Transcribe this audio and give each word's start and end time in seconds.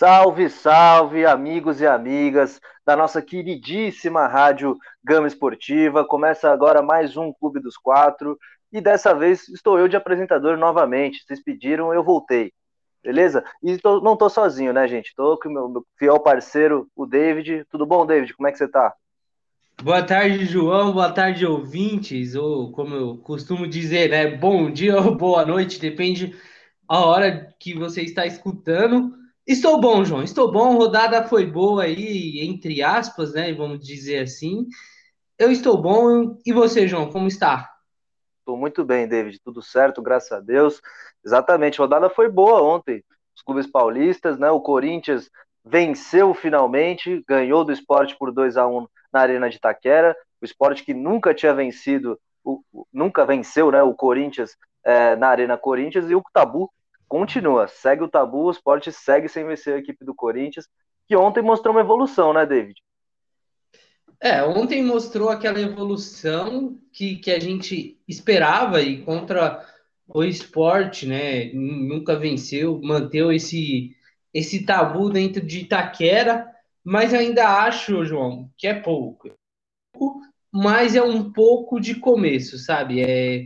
Salve, 0.00 0.48
salve, 0.48 1.26
amigos 1.26 1.82
e 1.82 1.86
amigas 1.86 2.58
da 2.86 2.96
nossa 2.96 3.20
queridíssima 3.20 4.26
rádio 4.26 4.78
Gama 5.04 5.28
Esportiva. 5.28 6.06
Começa 6.06 6.50
agora 6.50 6.80
mais 6.80 7.18
um 7.18 7.30
Clube 7.34 7.60
dos 7.60 7.76
Quatro 7.76 8.38
e 8.72 8.80
dessa 8.80 9.14
vez 9.14 9.46
estou 9.50 9.78
eu 9.78 9.86
de 9.88 9.96
apresentador 9.96 10.56
novamente. 10.56 11.22
Vocês 11.22 11.44
pediram, 11.44 11.92
eu 11.92 12.02
voltei. 12.02 12.50
Beleza? 13.04 13.44
E 13.62 13.76
tô, 13.76 14.00
não 14.00 14.16
tô 14.16 14.30
sozinho, 14.30 14.72
né, 14.72 14.88
gente? 14.88 15.14
Tô 15.14 15.36
com 15.36 15.50
o 15.50 15.52
meu, 15.52 15.68
meu 15.68 15.86
fiel 15.98 16.18
parceiro, 16.18 16.88
o 16.96 17.04
David. 17.04 17.66
Tudo 17.70 17.84
bom, 17.84 18.06
David? 18.06 18.32
Como 18.32 18.48
é 18.48 18.52
que 18.52 18.56
você 18.56 18.68
tá? 18.68 18.94
Boa 19.82 20.02
tarde, 20.02 20.46
João. 20.46 20.94
Boa 20.94 21.12
tarde, 21.12 21.44
ouvintes. 21.44 22.34
Ou 22.34 22.72
como 22.72 22.94
eu 22.94 23.18
costumo 23.18 23.68
dizer, 23.68 24.08
né? 24.08 24.34
Bom 24.34 24.70
dia 24.70 24.96
ou 24.96 25.14
boa 25.14 25.44
noite, 25.44 25.78
depende 25.78 26.34
a 26.88 27.04
hora 27.04 27.54
que 27.60 27.74
você 27.74 28.00
está 28.00 28.24
escutando. 28.24 29.19
Estou 29.50 29.80
bom, 29.80 30.04
João. 30.04 30.22
Estou 30.22 30.48
bom. 30.48 30.76
Rodada 30.76 31.26
foi 31.26 31.44
boa 31.44 31.82
aí, 31.82 32.38
entre 32.40 32.84
aspas, 32.84 33.32
né? 33.32 33.52
Vamos 33.52 33.84
dizer 33.84 34.22
assim. 34.22 34.68
Eu 35.36 35.50
estou 35.50 35.76
bom. 35.76 36.38
E 36.46 36.52
você, 36.52 36.86
João, 36.86 37.10
como 37.10 37.26
está? 37.26 37.68
Estou 38.38 38.56
muito 38.56 38.84
bem, 38.84 39.08
David. 39.08 39.40
Tudo 39.44 39.60
certo, 39.60 40.00
graças 40.00 40.30
a 40.30 40.38
Deus. 40.38 40.80
Exatamente. 41.26 41.80
Rodada 41.80 42.08
foi 42.08 42.30
boa 42.30 42.62
ontem. 42.62 43.02
Os 43.34 43.42
clubes 43.42 43.66
paulistas, 43.66 44.38
né? 44.38 44.48
O 44.52 44.60
Corinthians 44.60 45.28
venceu 45.64 46.32
finalmente, 46.32 47.24
ganhou 47.26 47.64
do 47.64 47.72
esporte 47.72 48.16
por 48.16 48.30
2 48.30 48.56
a 48.56 48.68
1 48.68 48.86
na 49.12 49.20
Arena 49.20 49.50
de 49.50 49.56
Itaquera. 49.56 50.16
O 50.40 50.44
esporte 50.44 50.84
que 50.84 50.94
nunca 50.94 51.34
tinha 51.34 51.52
vencido, 51.52 52.16
o, 52.44 52.62
nunca 52.92 53.26
venceu, 53.26 53.72
né? 53.72 53.82
O 53.82 53.94
Corinthians 53.94 54.56
é, 54.84 55.16
na 55.16 55.26
Arena 55.26 55.58
Corinthians 55.58 56.08
e 56.08 56.14
o 56.14 56.22
tabu 56.32 56.70
continua, 57.10 57.66
segue 57.66 58.04
o 58.04 58.08
tabu, 58.08 58.44
o 58.44 58.50
esporte 58.52 58.92
segue 58.92 59.28
sem 59.28 59.44
vencer 59.44 59.74
a 59.74 59.78
equipe 59.78 60.04
do 60.04 60.14
Corinthians, 60.14 60.68
que 61.08 61.16
ontem 61.16 61.42
mostrou 61.42 61.74
uma 61.74 61.80
evolução, 61.80 62.32
né, 62.32 62.46
David? 62.46 62.80
É, 64.20 64.44
ontem 64.44 64.80
mostrou 64.84 65.28
aquela 65.28 65.60
evolução 65.60 66.78
que, 66.92 67.16
que 67.16 67.32
a 67.32 67.40
gente 67.40 67.98
esperava 68.06 68.80
e 68.80 69.02
contra 69.02 69.66
o 70.06 70.22
esporte, 70.22 71.04
né? 71.04 71.52
Nunca 71.52 72.16
venceu, 72.16 72.80
manteve 72.80 73.34
esse, 73.34 73.96
esse 74.32 74.64
tabu 74.64 75.10
dentro 75.10 75.44
de 75.44 75.60
Itaquera, 75.60 76.46
mas 76.84 77.12
ainda 77.12 77.64
acho, 77.64 78.04
João, 78.04 78.48
que 78.56 78.68
é 78.68 78.74
pouco. 78.74 79.34
Mas 80.52 80.94
é 80.94 81.02
um 81.02 81.32
pouco 81.32 81.80
de 81.80 81.96
começo, 81.96 82.56
sabe? 82.58 83.02
É, 83.02 83.44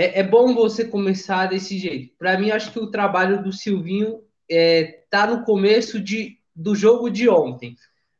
é, 0.00 0.20
é 0.20 0.22
bom 0.22 0.54
você 0.54 0.86
começar 0.86 1.46
desse 1.46 1.78
jeito. 1.78 2.14
Para 2.16 2.38
mim, 2.38 2.50
acho 2.50 2.72
que 2.72 2.78
o 2.78 2.90
trabalho 2.90 3.42
do 3.42 3.52
Silvinho 3.52 4.22
é, 4.50 5.04
tá 5.10 5.26
no 5.26 5.44
começo 5.44 6.00
de, 6.00 6.38
do 6.56 6.74
jogo 6.74 7.10
de 7.10 7.28
ontem. 7.28 7.76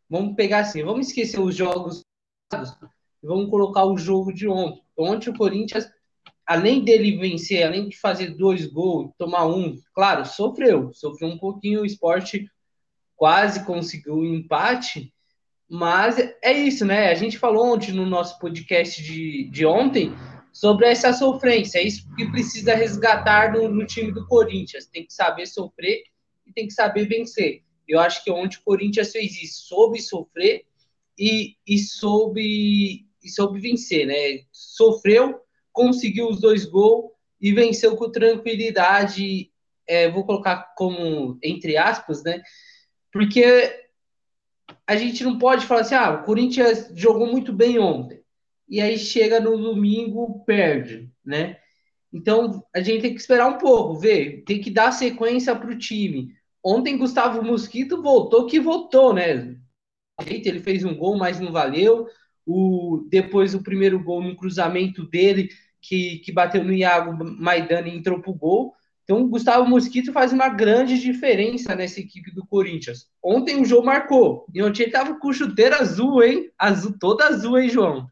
Vamos 0.09 0.34
pegar 0.34 0.59
assim, 0.59 0.83
vamos 0.83 1.06
esquecer 1.06 1.41
os 1.41 1.56
jogos 1.56 2.05
e 2.53 3.27
vamos 3.27 3.48
colocar 3.48 3.87
o 3.87 3.97
jogo 3.97 4.31
de 4.31 4.47
ontem. 4.47 4.83
Ontem 4.95 5.31
o 5.31 5.37
Corinthians, 5.37 5.89
além 6.47 6.84
dele 6.84 7.17
vencer, 7.17 7.62
além 7.62 7.89
de 7.89 7.97
fazer 7.98 8.37
dois 8.37 8.67
gols, 8.67 9.12
tomar 9.17 9.47
um, 9.47 9.75
claro, 9.94 10.27
sofreu, 10.27 10.92
sofreu 10.92 11.31
um 11.31 11.39
pouquinho, 11.39 11.81
o 11.81 11.87
esporte 11.87 12.47
quase 13.17 13.65
conseguiu 13.65 14.17
um 14.17 14.34
empate, 14.34 15.15
mas 15.67 16.19
é 16.42 16.53
isso, 16.53 16.84
né? 16.84 17.09
A 17.09 17.15
gente 17.15 17.39
falou 17.39 17.72
ontem 17.72 17.92
no 17.92 18.05
nosso 18.05 18.39
podcast 18.39 19.03
de, 19.03 19.48
de 19.50 19.65
ontem 19.65 20.12
sobre 20.53 20.87
essa 20.87 21.12
sofrência. 21.12 21.79
É 21.79 21.84
isso 21.84 22.06
que 22.15 22.31
precisa 22.31 22.75
resgatar 22.75 23.53
no, 23.53 23.69
no, 23.69 23.87
time 23.87 24.12
do 24.12 24.27
Corinthians. 24.27 24.87
Tem 24.87 25.06
que 25.06 25.12
saber 25.12 25.47
sofrer 25.47 26.03
e 26.47 26.53
tem 26.53 26.67
que 26.67 26.73
saber 26.73 27.06
vencer. 27.06 27.62
Eu 27.87 28.01
acho 28.01 28.23
que 28.23 28.31
ontem 28.31 28.56
o 28.59 28.65
Corinthians 28.65 29.11
fez 29.11 29.43
isso, 29.43 29.67
soube 29.67 30.01
sofrer 30.01 30.65
e, 31.19 31.56
e 31.66 31.78
soube 31.78 33.06
e 33.22 33.28
soube 33.28 33.60
vencer, 33.60 34.06
né? 34.06 34.44
Sofreu, 34.50 35.41
conseguiu 35.72 36.28
os 36.28 36.41
dois 36.41 36.65
gols 36.65 37.10
e 37.41 37.53
venceu 37.53 37.97
com 37.97 38.10
tranquilidade. 38.10 39.50
É, 39.87 40.10
vou 40.10 40.25
colocar 40.25 40.72
como 40.77 41.39
entre 41.43 41.77
aspas, 41.77 42.22
né? 42.22 42.43
Porque 43.12 43.44
a 44.87 44.97
gente 44.97 45.25
não 45.25 45.37
pode 45.37 45.66
falar 45.66 45.81
assim, 45.83 45.94
ah, 45.94 46.12
o 46.12 46.25
Corinthians 46.25 46.91
jogou 46.94 47.27
muito 47.27 47.53
bem 47.53 47.78
ontem 47.78 48.19
e 48.70 48.81
aí 48.81 48.97
chega 48.97 49.41
no 49.41 49.58
domingo, 49.58 50.44
perde, 50.47 51.10
né? 51.25 51.58
Então 52.12 52.64
a 52.75 52.81
gente 52.81 53.03
tem 53.03 53.14
que 53.14 53.20
esperar 53.20 53.48
um 53.48 53.58
pouco, 53.58 53.98
ver, 53.98 54.44
tem 54.47 54.60
que 54.60 54.70
dar 54.70 54.92
sequência 54.92 55.54
para 55.56 55.70
o 55.70 55.78
time. 55.78 56.32
Ontem 56.64 56.97
Gustavo 56.97 57.42
Mosquito 57.42 58.00
voltou 58.00 58.47
que 58.47 58.60
voltou, 58.60 59.12
né? 59.12 59.56
Ele 60.26 60.60
fez 60.60 60.84
um 60.84 60.94
gol, 60.94 61.16
mas 61.16 61.41
não 61.41 61.50
valeu. 61.50 62.06
O, 62.47 63.06
depois 63.10 63.54
o 63.54 63.62
primeiro 63.62 64.03
gol 64.03 64.22
no 64.22 64.36
cruzamento 64.36 65.04
dele, 65.04 65.48
que, 65.80 66.19
que 66.19 66.32
bateu 66.32 66.62
no 66.62 66.72
Iago 66.72 67.25
Maidana 67.25 67.88
e 67.88 67.97
entrou 67.97 68.20
pro 68.20 68.34
gol. 68.34 68.75
Então, 69.04 69.22
o 69.22 69.28
Gustavo 69.28 69.69
Mosquito 69.69 70.12
faz 70.12 70.32
uma 70.32 70.48
grande 70.48 71.00
diferença 71.00 71.75
nessa 71.75 71.98
equipe 71.98 72.32
do 72.32 72.47
Corinthians. 72.47 73.09
Ontem 73.20 73.60
o 73.60 73.64
João 73.64 73.82
marcou. 73.82 74.47
E 74.54 74.62
ontem 74.62 74.84
ele 74.84 74.92
tava 74.92 75.19
com 75.19 75.32
chuteira 75.32 75.78
azul, 75.78 76.22
hein? 76.22 76.50
Azul, 76.56 76.94
toda 76.98 77.26
azul, 77.26 77.59
hein, 77.59 77.69
João? 77.69 78.06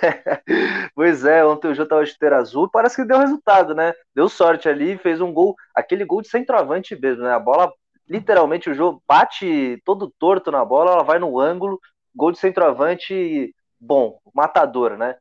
pois 0.94 1.24
é, 1.24 1.44
ontem 1.44 1.68
o 1.68 1.74
Jô 1.74 1.86
tava 1.86 2.04
de 2.04 2.10
chuteira 2.10 2.38
azul, 2.38 2.70
parece 2.70 2.96
que 2.96 3.04
deu 3.04 3.18
resultado, 3.18 3.74
né? 3.74 3.92
Deu 4.14 4.28
sorte 4.28 4.68
ali, 4.68 4.96
fez 4.98 5.20
um 5.20 5.32
gol, 5.32 5.54
aquele 5.74 6.04
gol 6.04 6.22
de 6.22 6.28
centroavante 6.28 6.98
mesmo, 6.98 7.24
né? 7.24 7.32
A 7.32 7.38
bola, 7.38 7.72
literalmente, 8.08 8.70
o 8.70 8.74
Jô 8.74 9.02
bate 9.06 9.80
todo 9.84 10.12
torto 10.18 10.50
na 10.50 10.64
bola, 10.64 10.92
ela 10.92 11.02
vai 11.02 11.18
no 11.18 11.38
ângulo, 11.38 11.78
gol 12.14 12.32
de 12.32 12.38
centroavante, 12.38 13.54
bom, 13.78 14.18
matador, 14.34 14.96
né? 14.96 15.16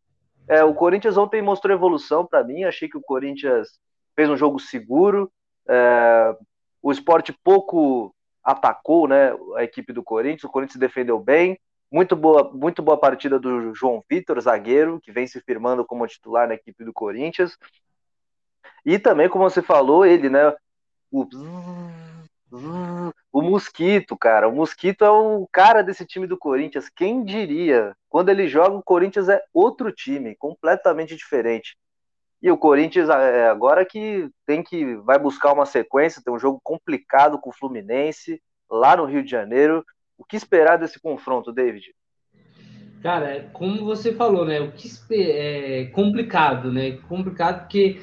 É, 0.48 0.64
o 0.64 0.74
Corinthians 0.74 1.18
ontem 1.18 1.42
mostrou 1.42 1.76
evolução 1.76 2.26
para 2.26 2.44
mim, 2.44 2.64
achei 2.64 2.90
que 2.90 2.98
o 2.98 3.02
Corinthians 3.02 3.68
fez 4.16 4.30
um 4.30 4.38
jogo 4.38 4.60
seguro, 4.60 5.32
é, 5.68 6.36
o 6.82 6.92
esporte 6.92 7.32
pouco 7.44 8.14
atacou, 8.44 9.08
né, 9.08 9.32
a 9.56 9.64
equipe 9.64 9.94
do 9.94 10.02
Corinthians, 10.02 10.46
o 10.46 10.50
Corinthians 10.50 10.80
defendeu 10.80 11.20
bem, 11.20 11.60
muito 11.92 12.16
boa, 12.16 12.52
muito 12.54 12.82
boa 12.82 13.00
partida 13.00 13.40
do 13.40 13.74
João 13.74 14.04
Vitor, 14.10 14.40
zagueiro, 14.40 15.00
que 15.02 15.12
vem 15.12 15.26
se 15.28 15.42
firmando 15.42 15.86
como 15.86 16.08
titular 16.08 16.48
na 16.48 16.54
equipe 16.54 16.84
do 16.84 16.94
Corinthians. 16.94 17.58
E 18.86 18.98
também, 19.00 19.30
como 19.30 19.50
você 19.50 19.62
falou, 19.62 20.06
ele, 20.06 20.30
né? 20.30 20.54
O, 21.12 21.28
o 23.32 23.42
Mosquito, 23.42 24.18
cara. 24.18 24.48
O 24.48 24.56
Mosquito 24.56 25.04
é 25.04 25.10
o 25.10 25.48
cara 25.52 25.82
desse 25.82 26.06
time 26.06 26.28
do 26.28 26.38
Corinthians. 26.38 26.90
Quem 26.90 27.24
diria? 27.24 27.96
Quando 28.08 28.30
ele 28.30 28.48
joga, 28.48 28.76
o 28.76 28.84
Corinthians 28.84 29.30
é 29.30 29.42
outro 29.54 29.92
time, 29.92 30.36
completamente 30.36 31.16
diferente. 31.16 31.78
E 32.42 32.50
o 32.50 32.58
Corinthians 32.58 33.10
é, 33.10 33.50
agora 33.50 33.86
que 33.86 34.30
tem 34.46 34.64
que 34.64 34.96
vai 34.98 35.20
buscar 35.20 35.52
uma 35.52 35.66
sequência, 35.66 36.22
tem 36.24 36.34
um 36.34 36.40
jogo 36.40 36.60
complicado 36.64 37.38
com 37.38 37.50
o 37.50 37.54
Fluminense 37.54 38.42
lá 38.70 38.96
no 38.96 39.06
Rio 39.06 39.24
de 39.24 39.30
Janeiro. 39.30 39.86
O 40.20 40.26
que 40.26 40.36
esperar 40.36 40.78
desse 40.78 41.00
confronto, 41.00 41.54
David? 41.54 41.96
Cara, 43.02 43.38
é 43.38 43.40
como 43.54 43.86
você 43.86 44.14
falou, 44.14 44.46
né? 44.46 44.60
O 44.60 44.74
que 44.74 44.90
é 45.12 45.86
complicado, 45.86 46.72
né? 46.72 46.98
Complicado 47.08 47.62
porque 47.62 48.02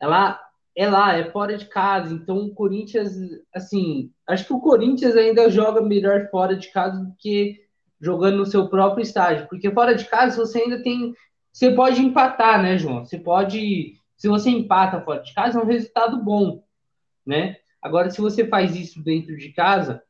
ela 0.00 0.40
é 0.74 0.88
lá, 0.88 1.16
é 1.16 1.30
fora 1.30 1.56
de 1.56 1.66
casa. 1.66 2.12
Então 2.12 2.38
o 2.38 2.54
Corinthians, 2.54 3.12
assim, 3.54 4.10
acho 4.28 4.44
que 4.44 4.52
o 4.52 4.60
Corinthians 4.60 5.14
ainda 5.14 5.48
joga 5.48 5.80
melhor 5.80 6.28
fora 6.30 6.56
de 6.56 6.68
casa 6.72 6.98
do 6.98 7.14
que 7.16 7.60
jogando 8.00 8.38
no 8.38 8.46
seu 8.46 8.68
próprio 8.68 9.02
estádio, 9.02 9.46
porque 9.48 9.70
fora 9.70 9.94
de 9.94 10.04
casa 10.06 10.44
você 10.44 10.62
ainda 10.62 10.82
tem, 10.82 11.14
você 11.52 11.70
pode 11.70 12.02
empatar, 12.02 12.60
né, 12.60 12.76
João? 12.76 13.04
Você 13.04 13.16
pode, 13.16 13.94
se 14.16 14.26
você 14.26 14.50
empata 14.50 15.00
fora 15.02 15.22
de 15.22 15.32
casa 15.32 15.60
é 15.60 15.62
um 15.62 15.66
resultado 15.66 16.20
bom, 16.24 16.64
né? 17.24 17.58
Agora 17.80 18.10
se 18.10 18.20
você 18.20 18.44
faz 18.44 18.74
isso 18.74 19.00
dentro 19.04 19.36
de 19.36 19.52
casa, 19.52 20.02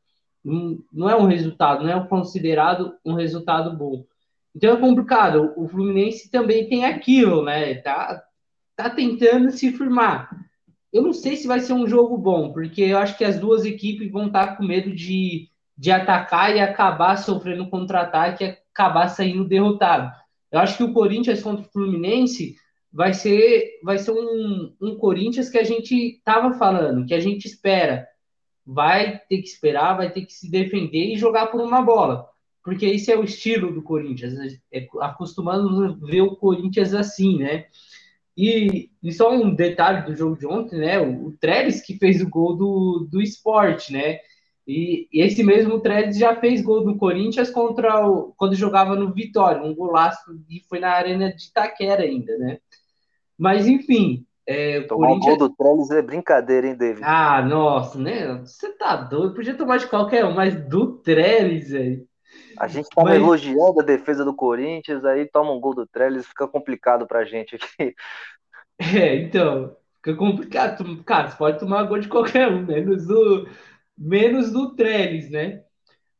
não, 0.43 1.09
é 1.09 1.15
um 1.15 1.25
resultado, 1.25 1.83
não 1.83 1.91
é 1.91 2.07
considerado 2.07 2.95
um 3.05 3.13
resultado 3.13 3.75
bom. 3.75 4.05
Então 4.55 4.73
é 4.73 4.79
complicado. 4.79 5.53
O 5.55 5.67
Fluminense 5.67 6.29
também 6.29 6.67
tem 6.67 6.85
aquilo, 6.85 7.43
né? 7.43 7.75
Tá, 7.75 8.23
tá 8.75 8.89
tentando 8.89 9.51
se 9.51 9.71
firmar. 9.71 10.29
Eu 10.91 11.01
não 11.01 11.13
sei 11.13 11.35
se 11.35 11.47
vai 11.47 11.59
ser 11.59 11.73
um 11.73 11.87
jogo 11.87 12.17
bom, 12.17 12.51
porque 12.51 12.81
eu 12.81 12.97
acho 12.97 13.17
que 13.17 13.25
as 13.25 13.39
duas 13.39 13.65
equipes 13.65 14.11
vão 14.11 14.27
estar 14.27 14.57
com 14.57 14.63
medo 14.63 14.93
de, 14.93 15.49
de 15.75 15.89
atacar 15.89 16.55
e 16.55 16.59
acabar 16.59 17.17
sofrendo 17.17 17.69
contra-ataque 17.69 18.43
e 18.43 18.57
acabar 18.71 19.07
saindo 19.07 19.47
derrotado. 19.47 20.11
Eu 20.51 20.59
acho 20.59 20.77
que 20.77 20.83
o 20.83 20.93
Corinthians 20.93 21.41
contra 21.41 21.65
o 21.65 21.71
Fluminense 21.71 22.55
vai 22.91 23.11
ser, 23.11 23.79
vai 23.83 23.97
ser 23.97 24.11
um, 24.11 24.71
um 24.79 24.95
Corinthians 24.97 25.49
que 25.49 25.57
a 25.57 25.63
gente 25.63 25.95
estava 25.95 26.53
falando, 26.53 27.07
que 27.07 27.13
a 27.15 27.19
gente 27.19 27.45
espera 27.47 28.07
vai 28.65 29.19
ter 29.29 29.37
que 29.37 29.47
esperar, 29.47 29.97
vai 29.97 30.11
ter 30.11 30.25
que 30.25 30.33
se 30.33 30.49
defender 30.49 31.13
e 31.13 31.17
jogar 31.17 31.47
por 31.47 31.61
uma 31.61 31.81
bola. 31.81 32.27
Porque 32.63 32.85
esse 32.85 33.11
é 33.11 33.17
o 33.17 33.23
estilo 33.23 33.73
do 33.73 33.83
Corinthians. 33.83 34.33
Né? 34.33 34.57
É, 34.71 34.87
acostumamos 35.01 35.81
a 35.83 36.05
ver 36.05 36.21
o 36.21 36.35
Corinthians 36.35 36.93
assim, 36.93 37.39
né? 37.39 37.65
E, 38.35 38.89
e, 39.03 39.11
só 39.11 39.31
um 39.31 39.53
detalhe 39.53 40.05
do 40.05 40.15
jogo 40.15 40.37
de 40.37 40.47
ontem, 40.47 40.79
né? 40.79 40.99
O, 40.99 41.27
o 41.27 41.37
Trellis 41.37 41.81
que 41.81 41.97
fez 41.97 42.21
o 42.21 42.29
gol 42.29 42.55
do, 42.55 43.07
do 43.11 43.21
esporte, 43.21 43.91
né? 43.93 44.19
E, 44.65 45.07
e 45.11 45.21
esse 45.21 45.43
mesmo 45.43 45.81
Trellis 45.81 46.17
já 46.17 46.35
fez 46.37 46.61
gol 46.61 46.83
do 46.83 46.97
Corinthians 46.97 47.49
contra 47.51 48.07
o, 48.07 48.33
quando 48.37 48.55
jogava 48.55 48.95
no 48.95 49.13
Vitória, 49.13 49.61
um 49.61 49.75
golaço 49.75 50.21
e 50.49 50.61
foi 50.61 50.79
na 50.79 50.89
arena 50.91 51.33
de 51.33 51.43
Itaquera 51.43 52.03
ainda, 52.03 52.37
né? 52.37 52.59
Mas 53.37 53.67
enfim, 53.67 54.25
é, 54.45 54.81
Tomar 54.81 55.07
Corinthians... 55.07 55.37
gol 55.37 55.47
do 55.49 55.55
Trellis 55.55 55.89
é 55.91 56.01
brincadeira, 56.01 56.67
hein, 56.67 56.75
David? 56.75 57.03
Ah, 57.03 57.41
nossa, 57.41 57.97
né? 57.97 58.39
Você 58.39 58.71
tá 58.77 58.95
doido. 58.95 59.33
Podia 59.33 59.55
tomar 59.55 59.77
de 59.77 59.87
qualquer 59.87 60.25
um, 60.25 60.33
mas 60.33 60.55
do 60.67 60.97
Trellis, 60.97 61.69
velho. 61.69 62.05
A 62.57 62.67
gente 62.67 62.89
tava 62.89 63.09
mas... 63.09 63.17
elogiando 63.17 63.79
a 63.79 63.83
defesa 63.83 64.25
do 64.25 64.35
Corinthians, 64.35 65.05
aí 65.05 65.25
toma 65.29 65.51
um 65.51 65.59
gol 65.59 65.73
do 65.73 65.87
Trellis, 65.87 66.27
fica 66.27 66.47
complicado 66.47 67.07
pra 67.07 67.25
gente 67.25 67.55
aqui. 67.55 67.95
É, 68.79 69.17
então, 69.17 69.77
fica 69.97 70.17
complicado. 70.17 71.03
Cara, 71.03 71.29
você 71.29 71.37
pode 71.37 71.59
tomar 71.59 71.83
gol 71.83 71.99
de 71.99 72.07
qualquer 72.07 72.47
um, 72.47 72.65
menos 72.65 73.05
do, 73.05 73.47
menos 73.95 74.51
do 74.51 74.75
Trellis, 74.75 75.29
né? 75.29 75.63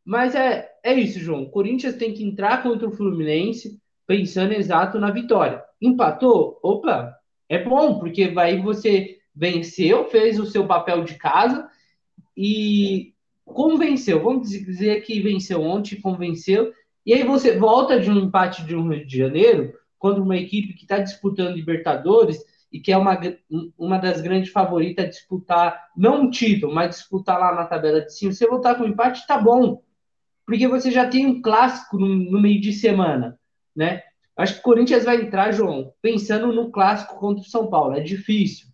Mas 0.06 0.36
é, 0.36 0.70
é 0.84 0.94
isso, 0.94 1.20
João. 1.20 1.44
O 1.44 1.50
Corinthians 1.50 1.96
tem 1.96 2.14
que 2.14 2.24
entrar 2.24 2.62
contra 2.62 2.88
o 2.88 2.92
Fluminense 2.92 3.82
pensando 4.06 4.54
exato 4.54 5.00
na 5.00 5.10
vitória. 5.10 5.64
Empatou? 5.82 6.60
Opa, 6.62 7.18
é 7.50 7.64
bom, 7.64 8.00
porque 8.00 8.28
vai 8.28 8.62
você 8.62 9.18
venceu, 9.36 10.06
fez 10.06 10.40
o 10.40 10.46
seu 10.46 10.66
papel 10.68 11.04
de 11.04 11.16
casa 11.16 11.70
e 12.36 13.14
convenceu. 13.46 14.22
Vamos 14.22 14.50
dizer 14.50 15.02
que 15.02 15.20
venceu 15.22 15.62
ontem, 15.62 16.00
convenceu. 16.00 16.72
E 17.06 17.14
aí 17.14 17.24
você 17.24 17.58
volta 17.58 18.00
de 18.00 18.10
um 18.10 18.18
empate 18.18 18.66
de 18.66 18.76
um 18.76 18.90
Rio 18.90 19.06
de 19.06 19.18
Janeiro 19.18 19.74
contra 19.98 20.22
uma 20.22 20.38
equipe 20.38 20.74
que 20.74 20.84
está 20.84 21.00
disputando 21.00 21.56
Libertadores 21.56 22.44
e 22.72 22.80
que 22.80 22.92
é 22.92 22.98
uma, 22.98 23.20
uma 23.78 24.00
das 24.00 24.20
grandes 24.22 24.52
favoritas 24.52 25.06
a 25.06 25.10
disputar, 25.10 25.90
não 25.96 26.24
um 26.24 26.30
título, 26.30 26.74
mas 26.74 26.96
disputar 26.96 27.40
lá 27.40 27.54
na 27.54 27.66
tabela 27.66 28.02
de 28.02 28.14
cima. 28.14 28.32
Você 28.32 28.48
voltar 28.48 28.76
com 28.76 28.86
empate, 28.86 29.28
tá 29.28 29.38
bom. 29.38 29.84
Porque 30.46 30.68
você 30.68 30.90
já 30.90 31.08
tem 31.08 31.26
um 31.26 31.42
clássico 31.42 31.98
no, 31.98 32.08
no 32.08 32.42
meio 32.42 32.60
de 32.60 32.74
semana, 32.74 33.40
né? 33.76 34.02
Acho 34.36 34.56
que 34.56 34.60
o 34.62 34.64
Corinthians 34.64 35.06
vai 35.06 35.22
entrar, 35.22 35.52
João, 35.52 35.94
pensando 36.02 36.52
no 36.52 36.72
clássico 36.72 37.20
contra 37.20 37.42
o 37.44 37.48
São 37.48 37.68
Paulo. 37.68 37.96
É 37.96 38.00
difícil. 38.00 38.68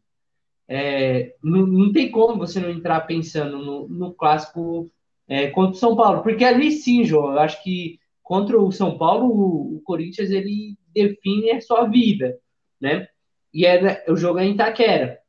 É, 0.67 1.35
não, 1.43 1.65
não, 1.65 1.91
tem 1.91 2.11
como 2.11 2.37
você 2.37 2.59
não 2.59 2.69
entrar 2.69 3.01
pensando 3.01 3.57
no, 3.57 3.87
no 3.89 4.13
clássico 4.13 4.89
é, 5.27 5.47
contra 5.47 5.71
o 5.71 5.79
São 5.79 5.95
Paulo. 5.95 6.21
Porque 6.21 6.45
ali 6.45 6.71
sim, 6.71 7.03
João, 7.03 7.33
eu 7.33 7.39
acho 7.39 7.61
que 7.63 7.99
contra 8.23 8.59
o 8.59 8.71
São 8.71 8.97
Paulo, 8.97 9.25
o, 9.25 9.77
o 9.77 9.81
Corinthians 9.81 10.29
ele 10.29 10.77
define 10.93 11.51
a 11.51 11.61
sua 11.61 11.85
vida, 11.85 12.39
né? 12.79 13.07
E 13.53 13.65
é, 13.65 14.05
o 14.07 14.15
jogo 14.15 14.39
é 14.39 14.45
em 14.45 14.53
Itaquera. 14.53 15.19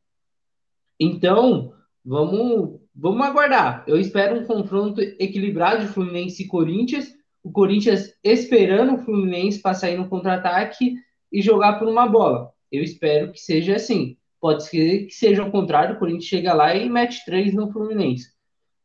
Então, 0.99 1.73
vamos, 2.05 2.79
vamos 2.95 3.27
aguardar. 3.27 3.83
Eu 3.87 3.99
espero 3.99 4.39
um 4.39 4.45
confronto 4.45 5.01
equilibrado 5.01 5.87
de 5.87 5.93
Fluminense 5.93 6.43
e 6.43 6.47
Corinthians 6.47 7.15
o 7.43 7.51
Corinthians 7.51 8.15
esperando 8.23 8.95
o 8.95 8.99
Fluminense 8.99 9.61
para 9.61 9.75
sair 9.75 9.97
no 9.97 10.09
contra-ataque 10.09 10.95
e 11.33 11.43
jogar 11.43 11.79
por 11.79 11.89
uma 11.89 12.07
bola. 12.07 12.53
Eu 12.71 12.83
espero 12.83 13.33
que 13.33 13.41
seja 13.41 13.77
assim. 13.77 14.17
Pode 14.41 14.65
ser 14.65 15.07
que 15.07 15.13
seja 15.13 15.45
o 15.45 15.51
contrário, 15.51 15.97
o 15.97 15.99
Corinthians 15.99 16.25
chega 16.25 16.55
lá 16.55 16.75
e 16.75 16.89
mete 16.89 17.25
três 17.25 17.53
no 17.53 17.71
Fluminense. 17.73 18.33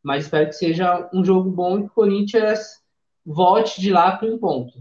Mas 0.03 0.25
espero 0.25 0.47
que 0.47 0.53
seja 0.53 1.09
um 1.13 1.23
jogo 1.23 1.49
bom 1.49 1.79
e 1.79 1.81
que 1.81 1.87
o 1.87 1.93
Corinthians 1.93 2.83
volte 3.25 3.81
de 3.81 3.91
lá 3.91 4.17
com 4.17 4.27
um 4.27 4.37
ponto. 4.37 4.73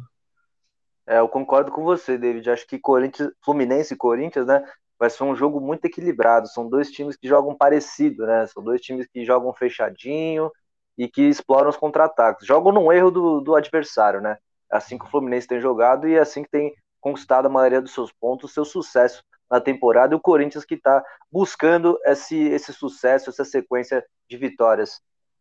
É, 1.06 1.18
eu 1.18 1.28
concordo 1.28 1.70
com 1.70 1.84
você, 1.84 2.18
David. 2.18 2.50
Acho 2.50 2.66
que 2.66 2.78
Corinthians, 2.78 3.30
Fluminense 3.42 3.94
e 3.94 3.96
Corinthians, 3.96 4.46
né, 4.46 4.64
vai 4.98 5.10
ser 5.10 5.24
um 5.24 5.36
jogo 5.36 5.60
muito 5.60 5.84
equilibrado. 5.84 6.48
São 6.48 6.68
dois 6.68 6.90
times 6.90 7.16
que 7.16 7.28
jogam 7.28 7.54
parecido, 7.54 8.26
né? 8.26 8.46
São 8.46 8.62
dois 8.62 8.80
times 8.80 9.06
que 9.06 9.24
jogam 9.24 9.52
fechadinho, 9.52 10.50
e 10.96 11.08
que 11.08 11.22
exploram 11.22 11.68
os 11.70 11.76
contra-ataques. 11.76 12.46
Jogam 12.46 12.72
num 12.72 12.92
erro 12.92 13.10
do, 13.10 13.40
do 13.40 13.54
adversário, 13.54 14.20
né? 14.20 14.38
Assim 14.70 14.98
que 14.98 15.04
o 15.04 15.08
Fluminense 15.08 15.46
tem 15.46 15.60
jogado 15.60 16.08
e 16.08 16.18
assim 16.18 16.42
que 16.42 16.50
tem 16.50 16.74
conquistado 17.00 17.46
a 17.46 17.50
maioria 17.50 17.82
dos 17.82 17.92
seus 17.92 18.12
pontos, 18.12 18.54
seu 18.54 18.64
sucesso 18.64 19.22
na 19.50 19.60
temporada, 19.60 20.14
e 20.14 20.16
o 20.16 20.20
Corinthians 20.20 20.64
que 20.64 20.74
está 20.74 21.04
buscando 21.30 21.98
esse, 22.04 22.36
esse 22.48 22.72
sucesso, 22.72 23.30
essa 23.30 23.44
sequência 23.44 24.04
de 24.28 24.36
vitórias. 24.36 24.96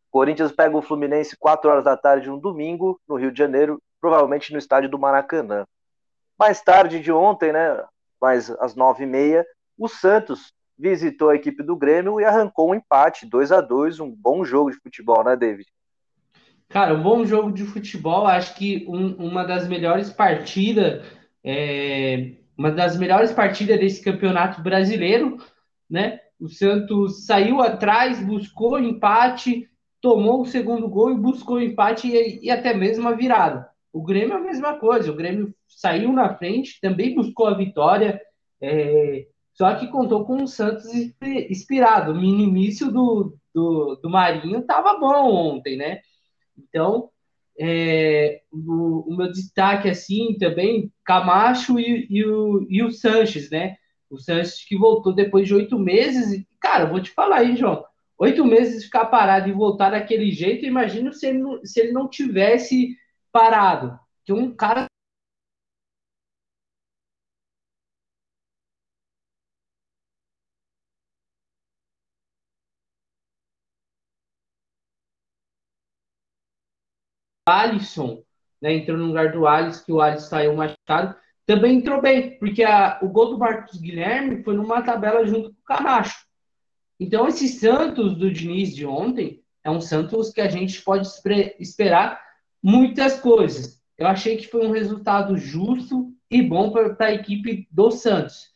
O 0.10 0.12
Corinthians 0.12 0.52
pega 0.52 0.76
o 0.76 0.82
Fluminense 0.82 1.38
4 1.38 1.70
horas 1.72 1.84
da 1.84 1.96
tarde 1.96 2.30
um 2.30 2.38
domingo, 2.38 3.00
no 3.08 3.16
Rio 3.16 3.32
de 3.32 3.40
Janeiro, 3.40 3.82
provavelmente 4.02 4.52
no 4.52 4.60
estádio 4.60 4.90
do 4.90 5.00
Maracanã. 5.00 5.66
Mais 6.38 6.62
tarde 6.62 7.00
de 7.00 7.12
ontem, 7.12 7.54
né, 7.54 7.82
mais 8.22 8.50
às 8.60 8.76
9h30, 8.76 9.46
o 9.78 9.88
Santos 9.88 10.53
visitou 10.78 11.30
a 11.30 11.36
equipe 11.36 11.64
do 11.64 11.76
Grêmio 11.76 12.20
e 12.20 12.26
arrancou 12.26 12.72
um 12.72 12.76
empate, 12.76 13.26
2 13.26 13.52
a 13.52 13.62
2 13.62 14.00
um 14.00 14.10
bom 14.10 14.44
jogo 14.44 14.72
de 14.72 14.78
futebol, 14.78 15.24
né, 15.24 15.36
David? 15.36 15.68
Cara, 16.70 16.96
um 16.96 17.04
bom 17.04 17.24
jogo 17.24 17.52
de 17.52 17.64
futebol, 17.64 18.26
acho 18.26 18.56
que 18.56 18.86
um, 18.88 19.14
uma 19.28 19.44
das 19.44 19.68
melhores 19.68 20.10
partidas, 20.10 21.06
é, 21.44 22.32
uma 22.58 22.72
das 22.72 22.98
melhores 22.98 23.32
partidas 23.32 23.80
desse 23.80 24.04
campeonato 24.04 24.62
brasileiro, 24.62 25.38
né? 25.90 26.20
O 26.40 26.50
Santos 26.50 27.26
saiu 27.26 27.62
atrás, 27.62 28.22
buscou 28.26 28.80
empate, 28.80 29.70
tomou 30.02 30.42
o 30.42 30.46
segundo 30.46 30.90
gol 30.90 31.12
e 31.12 31.18
buscou 31.18 31.62
empate 31.62 32.08
e, 32.08 32.46
e 32.46 32.50
até 32.50 32.74
mesmo 32.74 33.08
a 33.08 33.14
virada. 33.14 33.70
O 33.94 34.02
Grêmio 34.02 34.34
é 34.34 34.38
a 34.38 34.44
mesma 34.44 34.74
coisa, 34.80 35.12
o 35.12 35.16
Grêmio 35.16 35.54
saiu 35.68 36.12
na 36.12 36.36
frente, 36.36 36.82
também 36.82 37.14
buscou 37.14 37.46
a 37.46 37.54
vitória, 37.56 38.20
é, 38.60 39.28
só 39.54 39.76
que 39.76 39.88
contou 39.88 40.26
com 40.26 40.44
o 40.44 40.48
Santos 40.48 40.86
inspirado. 41.22 42.12
O 42.12 42.20
minimício 42.20 42.92
do, 42.92 43.38
do, 43.54 43.96
do 44.02 44.10
Marinho 44.10 44.60
estava 44.60 44.98
bom 44.98 45.32
ontem, 45.32 45.78
né? 45.78 46.02
Então, 46.58 47.10
é, 47.60 48.42
o, 48.52 49.14
o, 49.14 49.16
meu 49.16 49.32
destaque 49.32 49.88
assim 49.88 50.36
também, 50.40 50.92
Camacho 51.06 51.80
e, 51.80 52.08
e, 52.10 52.26
o, 52.26 52.66
e 52.68 52.84
o 52.84 52.92
Sanches, 52.92 53.50
né? 53.52 53.76
O 54.10 54.18
Sanches 54.18 54.66
que 54.66 54.76
voltou 54.76 55.14
depois 55.14 55.48
de 55.48 55.54
oito 55.54 55.78
meses. 55.78 56.32
E, 56.34 56.48
cara, 56.60 56.86
vou 56.86 57.02
te 57.02 57.12
falar 57.12 57.38
aí, 57.38 57.56
João. 57.56 57.84
Oito 58.18 58.46
meses 58.46 58.86
ficar 58.86 59.06
parado 59.06 59.50
e 59.50 59.54
voltar 59.54 59.92
daquele 59.92 60.32
jeito, 60.32 60.66
imagino 60.66 61.14
se 61.14 61.28
ele 61.28 61.40
não, 61.40 61.64
se 61.64 61.80
ele 61.80 61.92
não 61.92 62.08
tivesse 62.08 62.96
parado. 63.32 64.00
Que 64.26 64.34
um 64.34 64.56
cara 64.56 64.86
Alisson, 77.62 78.24
né, 78.62 78.74
entrou 78.74 78.98
no 78.98 79.06
lugar 79.06 79.32
do 79.32 79.48
Alisson, 79.48 79.84
que 79.86 79.92
o 79.92 80.02
Alisson 80.02 80.28
saiu 80.28 80.56
machucado, 80.56 81.16
também 81.46 81.78
entrou 81.78 82.02
bem, 82.02 82.38
porque 82.38 82.64
a, 82.64 83.00
o 83.02 83.10
gol 83.10 83.32
do 83.32 83.38
Marcos 83.38 83.80
Guilherme 83.80 84.44
foi 84.44 84.56
numa 84.56 84.82
tabela 84.82 85.26
junto 85.26 85.54
com 85.54 85.60
o 85.60 85.64
Camacho. 85.66 86.26
Então, 87.00 87.28
esse 87.28 87.48
Santos 87.50 88.16
do 88.16 88.32
Diniz 88.32 88.74
de 88.74 88.86
ontem 88.86 89.42
é 89.64 89.70
um 89.70 89.82
Santos 89.82 90.32
que 90.32 90.40
a 90.40 90.48
gente 90.48 90.82
pode 90.82 91.08
esperar 91.60 92.22
muitas 92.62 93.20
coisas. 93.20 93.82
Eu 93.98 94.08
achei 94.08 94.38
que 94.38 94.48
foi 94.48 94.66
um 94.66 94.72
resultado 94.72 95.38
justo 95.38 96.14
e 96.30 96.42
bom 96.42 96.72
para 96.72 97.08
a 97.08 97.14
equipe 97.14 97.68
do 97.70 97.92
Santos. 97.92 98.48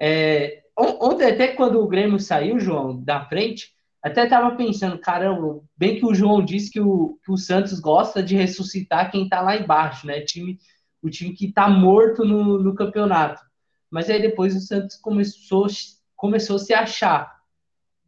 É, 0.00 0.62
ontem, 0.76 1.26
até 1.26 1.48
quando 1.48 1.80
o 1.80 1.86
Grêmio 1.86 2.18
saiu, 2.18 2.58
João, 2.58 3.02
da 3.02 3.24
frente, 3.26 3.72
até 4.02 4.26
tava 4.26 4.56
pensando, 4.56 4.98
caramba, 4.98 5.60
bem 5.76 5.98
que 5.98 6.06
o 6.06 6.14
João 6.14 6.42
disse 6.42 6.70
que 6.70 6.80
o, 6.80 7.18
que 7.22 7.30
o 7.30 7.36
Santos 7.36 7.78
gosta 7.78 8.22
de 8.22 8.34
ressuscitar 8.34 9.10
quem 9.10 9.28
tá 9.28 9.42
lá 9.42 9.56
embaixo, 9.56 10.06
né? 10.06 10.22
Time, 10.22 10.58
o 11.02 11.10
time 11.10 11.34
que 11.34 11.52
tá 11.52 11.68
morto 11.68 12.24
no, 12.24 12.58
no 12.62 12.74
campeonato. 12.74 13.42
Mas 13.90 14.08
aí 14.08 14.20
depois 14.20 14.56
o 14.56 14.60
Santos 14.60 14.96
começou, 14.96 15.66
começou 16.16 16.56
a 16.56 16.60
se 16.60 16.72
achar. 16.72 17.40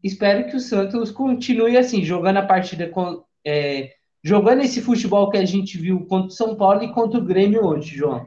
Espero 0.02 0.49
que 0.49 0.56
o 0.56 0.61
Santos 0.61 1.11
continue 1.11 1.76
assim, 1.76 2.02
jogando 2.04 2.38
a 2.38 2.46
partida 2.46 2.88
com. 2.88 3.22
É, 3.44 3.94
jogando 4.22 4.62
esse 4.62 4.80
futebol 4.80 5.28
que 5.28 5.37
a 5.37 5.44
gente 5.44 5.76
viu 5.76 6.06
contra 6.06 6.28
o 6.28 6.30
São 6.30 6.56
Paulo 6.56 6.82
e 6.82 6.92
contra 6.92 7.18
o 7.18 7.25
Grêmio 7.25 7.64
hoje, 7.66 7.96
João. 7.96 8.26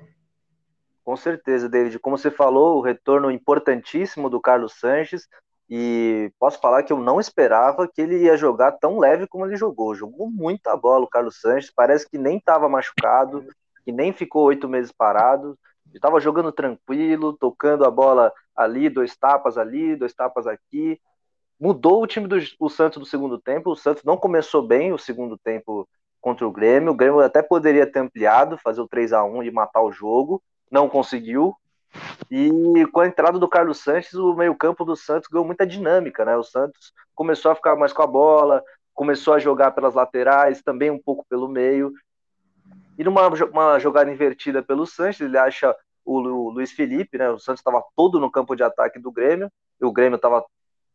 Com 1.04 1.16
certeza, 1.16 1.70
David. 1.70 2.00
Como 2.00 2.18
você 2.18 2.30
falou, 2.30 2.78
o 2.78 2.82
retorno 2.82 3.32
importantíssimo 3.32 4.30
do 4.30 4.42
Carlos 4.42 4.74
Sanches. 4.74 5.28
E 5.70 6.32
posso 6.40 6.60
falar 6.60 6.84
que 6.84 6.94
eu 6.94 7.00
não 7.00 7.20
esperava 7.20 7.88
que 7.88 8.00
ele 8.02 8.18
ia 8.18 8.38
jogar 8.38 8.74
tão 8.74 9.00
leve 9.00 9.28
como 9.28 9.46
ele 9.46 9.56
jogou. 9.56 9.96
Jogou 9.96 10.30
muita 10.30 10.76
bola 10.78 11.06
o 11.06 11.10
Carlos 11.10 11.40
Sanches, 11.42 11.72
parece 11.76 12.08
que 12.08 12.18
nem 12.18 12.38
estava 12.38 12.70
machucado, 12.70 13.46
que 13.84 13.92
nem 13.92 14.14
ficou 14.14 14.44
oito 14.44 14.70
meses 14.70 14.92
parado. 14.92 15.58
Estava 15.94 16.20
jogando 16.20 16.52
tranquilo, 16.52 17.34
tocando 17.34 17.86
a 17.86 17.92
bola 17.92 18.32
ali, 18.56 18.90
dois 18.90 19.16
tapas 19.16 19.58
ali, 19.58 19.96
dois 19.96 20.14
tapas 20.14 20.46
aqui. 20.46 21.00
Mudou 21.60 22.04
o 22.04 22.08
time 22.08 22.28
do 22.28 22.70
Santos 22.70 23.00
do 23.00 23.06
segundo 23.06 23.40
tempo. 23.40 23.72
O 23.72 23.76
Santos 23.76 24.04
não 24.04 24.18
começou 24.18 24.62
bem 24.62 24.92
o 24.92 24.98
segundo 24.98 25.38
tempo 25.38 25.88
contra 26.20 26.46
o 26.46 26.52
Grêmio. 26.52 26.92
O 26.92 26.96
Grêmio 26.96 27.22
até 27.22 27.42
poderia 27.42 27.90
ter 27.90 28.00
ampliado, 28.00 28.58
fazer 28.58 28.82
o 28.82 28.88
3 28.88 29.14
a 29.14 29.24
1 29.24 29.44
e 29.44 29.52
matar 29.52 29.82
o 29.82 29.92
jogo. 29.92 30.44
Não 30.70 30.90
conseguiu. 30.90 31.56
E 32.30 32.86
com 32.92 33.02
a 33.02 33.08
entrada 33.08 33.38
do 33.38 33.48
Carlos 33.48 33.80
Sanches, 33.80 34.14
o 34.14 34.34
meio-campo 34.34 34.84
do 34.84 34.96
Santos 34.96 35.30
ganhou 35.30 35.46
muita 35.46 35.66
dinâmica, 35.66 36.26
né? 36.26 36.36
O 36.36 36.44
Santos 36.44 36.92
começou 37.14 37.52
a 37.52 37.56
ficar 37.56 37.76
mais 37.76 37.94
com 37.94 38.02
a 38.02 38.08
bola, 38.08 38.64
começou 38.94 39.34
a 39.34 39.40
jogar 39.40 39.72
pelas 39.72 39.94
laterais, 39.94 40.62
também 40.62 40.90
um 40.90 41.02
pouco 41.02 41.26
pelo 41.30 41.48
meio. 41.48 41.94
E 42.98 43.04
numa 43.04 43.28
uma 43.28 43.80
jogada 43.80 44.12
invertida 44.12 44.64
pelo 44.64 44.86
Sanches, 44.86 45.22
ele 45.22 45.38
acha 45.38 45.76
o, 46.04 46.20
o 46.20 46.50
Luiz 46.50 46.72
Felipe, 46.72 47.18
né? 47.18 47.30
O 47.30 47.40
Santos 47.40 47.60
estava 47.60 47.84
todo 47.96 48.20
no 48.20 48.32
campo 48.32 48.56
de 48.56 48.64
ataque 48.64 49.00
do 49.00 49.12
Grêmio, 49.12 49.52
e 49.80 49.86
o 49.86 49.92
Grêmio 49.92 50.16
estava 50.16 50.44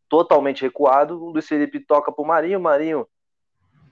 totalmente 0.09 0.63
recuado. 0.63 1.23
O 1.23 1.31
Luiz 1.31 1.47
Felipe 1.47 1.81
toca 1.81 2.11
para 2.11 2.23
o 2.23 2.27
Marinho, 2.27 2.59
o 2.59 2.63
Marinho 2.63 3.07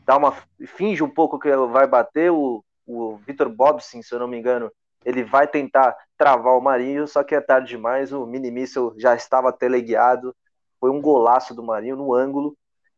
dá 0.05 0.17
uma 0.17 0.35
finge 0.67 1.03
um 1.03 1.11
pouco 1.11 1.38
que 1.38 1.55
vai 1.55 1.87
bater 1.87 2.33
o, 2.33 2.65
o 2.87 3.17
Vitor 3.19 3.49
Bobson, 3.50 4.03
se 4.03 4.15
eu 4.15 4.19
não 4.19 4.27
me 4.27 4.38
engano, 4.38 4.73
ele 5.05 5.25
vai 5.25 5.47
tentar 5.47 5.97
travar 6.17 6.55
o 6.55 6.61
Marinho, 6.61 7.07
só 7.07 7.23
que 7.23 7.35
é 7.35 7.40
tarde 7.40 7.69
demais, 7.69 8.12
o 8.12 8.26
mini 8.26 8.50
míssil 8.50 8.95
já 8.99 9.14
estava 9.14 9.52
teleguiado, 9.52 10.35
foi 10.81 10.90
um 10.90 11.00
golaço 11.00 11.55
do 11.55 11.62
Marinho 11.62 11.97
no 11.97 12.14
ângulo. 12.14 12.57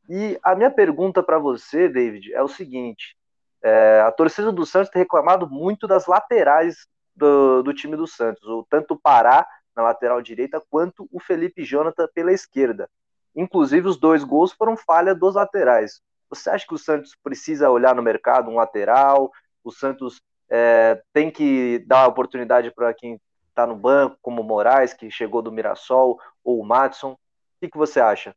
E 0.08 0.38
a 0.42 0.54
minha 0.54 0.70
pergunta 0.70 1.22
para 1.22 1.38
você, 1.38 1.88
David, 1.88 2.32
é 2.32 2.42
o 2.42 2.48
seguinte: 2.48 3.16
é, 3.62 4.00
a 4.00 4.10
torcida 4.10 4.50
do 4.50 4.66
Santos 4.66 4.90
tem 4.90 5.02
reclamado 5.02 5.48
muito 5.48 5.86
das 5.86 6.06
laterais 6.06 6.86
do, 7.14 7.62
do 7.62 7.74
time 7.74 7.96
do 7.96 8.06
Santos, 8.06 8.42
o 8.44 8.66
tanto 8.68 8.98
Pará 8.98 9.46
na 9.76 9.82
lateral 9.82 10.20
direita 10.20 10.62
quanto 10.68 11.08
o 11.12 11.20
Felipe 11.20 11.62
Jonathan 11.64 12.08
pela 12.14 12.32
esquerda. 12.32 12.88
Inclusive, 13.36 13.86
os 13.86 13.96
dois 13.96 14.24
gols 14.24 14.52
foram 14.52 14.76
falha 14.76 15.14
dos 15.14 15.34
laterais. 15.34 16.00
Você 16.28 16.50
acha 16.50 16.66
que 16.66 16.74
o 16.74 16.78
Santos 16.78 17.16
precisa 17.22 17.70
olhar 17.70 17.94
no 17.94 18.02
mercado 18.02 18.50
um 18.50 18.56
lateral? 18.56 19.30
O 19.62 19.70
Santos 19.70 20.20
é, 20.50 21.00
tem 21.12 21.30
que 21.30 21.84
dar 21.86 22.08
oportunidade 22.08 22.70
para 22.72 22.92
quem 22.92 23.20
está 23.48 23.66
no 23.66 23.76
banco, 23.76 24.18
como 24.20 24.42
o 24.42 24.44
Moraes, 24.44 24.92
que 24.92 25.10
chegou 25.10 25.40
do 25.40 25.52
Mirassol, 25.52 26.18
ou 26.42 26.60
o 26.60 26.66
Matson? 26.66 27.12
O 27.12 27.68
que, 27.68 27.78
você 27.78 28.00
acha? 28.00 28.34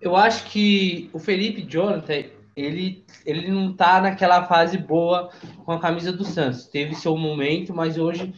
Eu 0.00 0.16
acho 0.16 0.44
que 0.46 1.10
o 1.12 1.18
Felipe 1.18 1.62
Jonathan, 1.62 2.24
ele, 2.56 3.04
ele 3.26 3.50
não 3.50 3.70
está 3.72 4.00
naquela 4.00 4.44
fase 4.44 4.78
boa 4.78 5.30
com 5.64 5.72
a 5.72 5.80
camisa 5.80 6.12
do 6.12 6.24
Santos. 6.24 6.68
Teve 6.68 6.94
seu 6.94 7.16
momento, 7.16 7.74
mas 7.74 7.98
hoje 7.98 8.32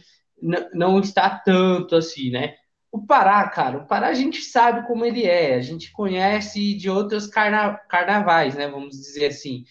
não 0.73 0.99
está 0.99 1.29
tanto 1.29 1.95
assim, 1.95 2.31
né? 2.31 2.55
O 2.91 3.05
Pará, 3.05 3.47
cara, 3.49 3.79
o 3.79 3.87
Pará 3.87 4.07
a 4.07 4.13
gente 4.13 4.41
sabe 4.41 4.87
como 4.87 5.05
ele 5.05 5.25
é, 5.25 5.55
a 5.55 5.61
gente 5.61 5.91
conhece 5.91 6.75
de 6.75 6.89
outros 6.89 7.27
carna 7.27 7.75
carnavais, 7.89 8.55
né? 8.55 8.67
Vamos 8.67 8.91
dizer 8.91 9.27
assim. 9.27 9.63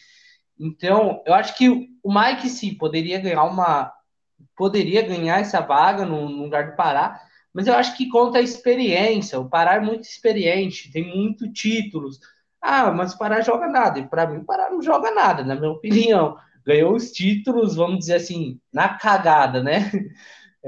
Então, 0.59 1.23
eu 1.27 1.35
acho 1.35 1.57
que 1.57 1.69
o 2.03 2.13
Mike 2.13 2.49
sim 2.49 2.75
poderia 2.75 3.21
ganhar 3.21 3.45
uma. 3.45 3.93
Poderia 4.57 5.03
ganhar 5.03 5.41
essa 5.41 5.61
vaga 5.61 6.05
no, 6.05 6.29
no 6.29 6.45
lugar 6.45 6.71
do 6.71 6.77
Pará, 6.77 7.21
mas 7.53 7.67
eu 7.67 7.75
acho 7.75 7.97
que 7.97 8.09
conta 8.09 8.39
a 8.39 8.43
experiência. 8.43 9.39
O 9.39 9.49
Pará 9.49 9.75
é 9.75 9.81
muito 9.81 10.05
experiente, 10.05 10.91
tem 10.93 11.05
muitos 11.05 11.49
títulos. 11.53 12.19
Ah, 12.61 12.91
mas 12.91 13.13
o 13.15 13.19
Pará 13.19 13.41
joga 13.41 13.69
nada. 13.69 13.99
E 13.99 14.07
para 14.07 14.27
mim, 14.27 14.39
o 14.39 14.45
Pará 14.45 14.71
não 14.71 14.83
joga 14.83 15.11
nada, 15.11 15.45
na 15.45 15.55
minha 15.55 15.71
opinião. 15.71 16.37
Ganhou 16.65 16.95
os 16.95 17.13
títulos, 17.13 17.77
vamos 17.77 18.01
dizer 18.01 18.17
assim, 18.17 18.61
na 18.73 18.91
cagada, 18.91 19.63
né? 19.63 19.91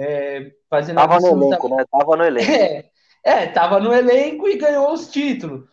É, 0.00 0.52
fazendo 0.71 0.95
tava 0.95 1.18
no 1.18 1.45
elenco, 1.45 1.68
né? 1.68 1.85
Tava 1.90 2.16
no 2.16 2.23
elenco. 2.25 2.52
É, 2.52 2.85
é, 3.25 3.47
tava 3.49 3.80
no 3.80 3.92
elenco 3.92 4.49
e 4.49 4.57
ganhou 4.57 4.92
os 4.92 5.09
títulos. 5.11 5.68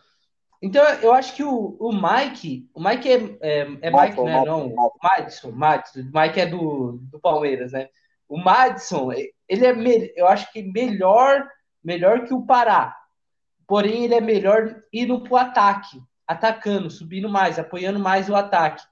Então, 0.62 0.82
eu 1.02 1.12
acho 1.12 1.34
que 1.34 1.44
o, 1.44 1.76
o 1.78 1.92
Mike, 1.92 2.68
o 2.74 2.82
Mike 2.82 3.08
é, 3.08 3.38
é, 3.40 3.60
é 3.82 3.90
Mike, 3.90 4.20
né? 4.22 4.44
Não, 4.44 4.72
Madison, 5.02 5.50
Madison, 5.52 6.10
Mike 6.12 6.40
é 6.40 6.46
do, 6.46 6.98
do 7.02 7.20
Palmeiras, 7.20 7.72
né? 7.72 7.88
O 8.28 8.38
Madison, 8.38 9.12
ele 9.12 9.66
é, 9.66 10.12
eu 10.16 10.26
acho 10.26 10.50
que 10.52 10.62
melhor, 10.62 11.46
melhor 11.84 12.24
que 12.24 12.32
o 12.32 12.44
Pará. 12.44 12.96
Porém, 13.66 14.04
ele 14.04 14.14
é 14.14 14.20
melhor 14.20 14.82
indo 14.92 15.20
pro 15.20 15.36
ataque, 15.36 16.00
atacando, 16.26 16.90
subindo 16.90 17.28
mais, 17.28 17.58
apoiando 17.58 17.98
mais 17.98 18.28
o 18.28 18.34
ataque. 18.34 18.82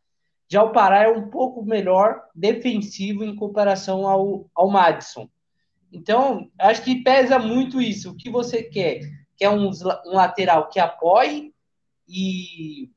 Já 0.48 0.62
o 0.62 0.72
Pará 0.72 1.04
é 1.04 1.08
um 1.08 1.30
pouco 1.30 1.64
melhor 1.64 2.22
defensivo 2.34 3.24
em 3.24 3.34
comparação 3.34 4.06
ao, 4.06 4.46
ao 4.54 4.68
Madison. 4.68 5.28
Então, 5.90 6.50
acho 6.58 6.82
que 6.82 7.02
pesa 7.02 7.38
muito 7.38 7.80
isso. 7.80 8.10
O 8.10 8.16
que 8.16 8.28
você 8.28 8.62
quer? 8.62 9.00
Quer 9.36 9.48
um, 9.48 9.70
um 9.70 10.12
lateral 10.12 10.68
que 10.68 10.78
apoie 10.78 11.53
e 12.08 12.90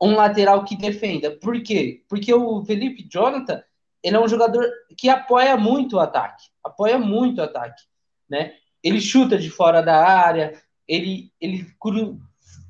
um 0.00 0.14
lateral 0.14 0.64
que 0.64 0.76
defenda. 0.76 1.30
Por 1.30 1.62
quê? 1.62 2.02
Porque 2.08 2.32
o 2.34 2.64
Felipe 2.64 3.06
Jonathan, 3.08 3.62
ele 4.02 4.16
é 4.16 4.20
um 4.20 4.28
jogador 4.28 4.68
que 4.96 5.08
apoia 5.08 5.56
muito 5.56 5.96
o 5.96 6.00
ataque. 6.00 6.46
Apoia 6.62 6.98
muito 6.98 7.38
o 7.38 7.44
ataque, 7.44 7.82
né? 8.28 8.54
Ele 8.82 9.00
chuta 9.00 9.38
de 9.38 9.48
fora 9.48 9.80
da 9.80 10.04
área, 10.04 10.60
ele, 10.88 11.32
ele, 11.40 11.64
cru, 11.80 12.20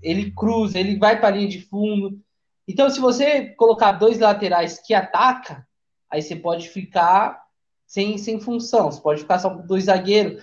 ele 0.03 0.31
cruza, 0.31 0.79
ele 0.79 0.99
vai 0.99 1.19
para 1.19 1.29
a 1.29 1.31
linha 1.31 1.49
de 1.49 1.62
fundo. 1.62 2.21
Então, 2.69 2.91
se 2.91 3.01
você 3.01 3.47
colocar 3.55 3.93
dois 3.93 4.19
laterais 4.19 4.79
que 4.79 4.93
ataca, 4.93 5.67
aí 6.11 6.21
você 6.21 6.37
pode 6.37 6.69
ficar 6.69 7.43
sem, 7.87 8.19
sem 8.19 8.39
função, 8.39 8.91
você 8.91 9.01
pode 9.01 9.21
ficar 9.23 9.39
só 9.39 9.51
com 9.51 9.67
dois 9.67 9.85
zagueiros. 9.85 10.43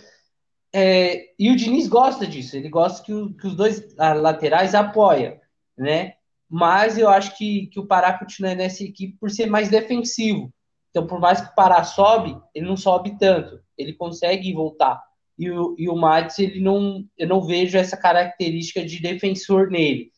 É, 0.74 1.34
e 1.38 1.50
o 1.52 1.56
Diniz 1.56 1.88
gosta 1.88 2.28
disso, 2.28 2.56
ele 2.56 2.70
gosta 2.70 3.04
que, 3.04 3.14
o, 3.14 3.34
que 3.34 3.48
os 3.48 3.56
dois 3.56 3.96
laterais 3.96 4.76
apoiam, 4.76 5.40
né? 5.78 6.14
Mas 6.50 6.98
eu 6.98 7.10
acho 7.10 7.38
que, 7.38 7.68
que 7.68 7.80
o 7.80 7.86
Pará 7.86 8.18
continua 8.18 8.56
nessa 8.56 8.84
equipe 8.84 9.18
por 9.20 9.30
ser 9.30 9.48
mais 9.48 9.70
defensivo. 9.70 10.52
Então, 10.90 11.06
por 11.06 11.20
mais 11.20 11.40
que 11.40 11.52
o 11.52 11.56
Pará 11.56 11.84
sobe, 11.84 12.36
ele 12.54 12.68
não 12.68 12.76
sobe 12.76 13.18
tanto, 13.18 13.62
ele 13.78 13.94
consegue 13.94 14.54
voltar. 14.54 15.02
E 15.38 15.50
o, 15.50 15.76
e 15.78 15.88
o 15.88 15.96
Matos, 15.96 16.38
ele 16.40 16.60
não, 16.60 17.06
eu 17.18 17.28
não 17.28 17.42
vejo 17.42 17.78
essa 17.78 17.96
característica 17.96 18.84
de 18.84 19.02
defensor 19.02 19.70
nele. 19.70 20.12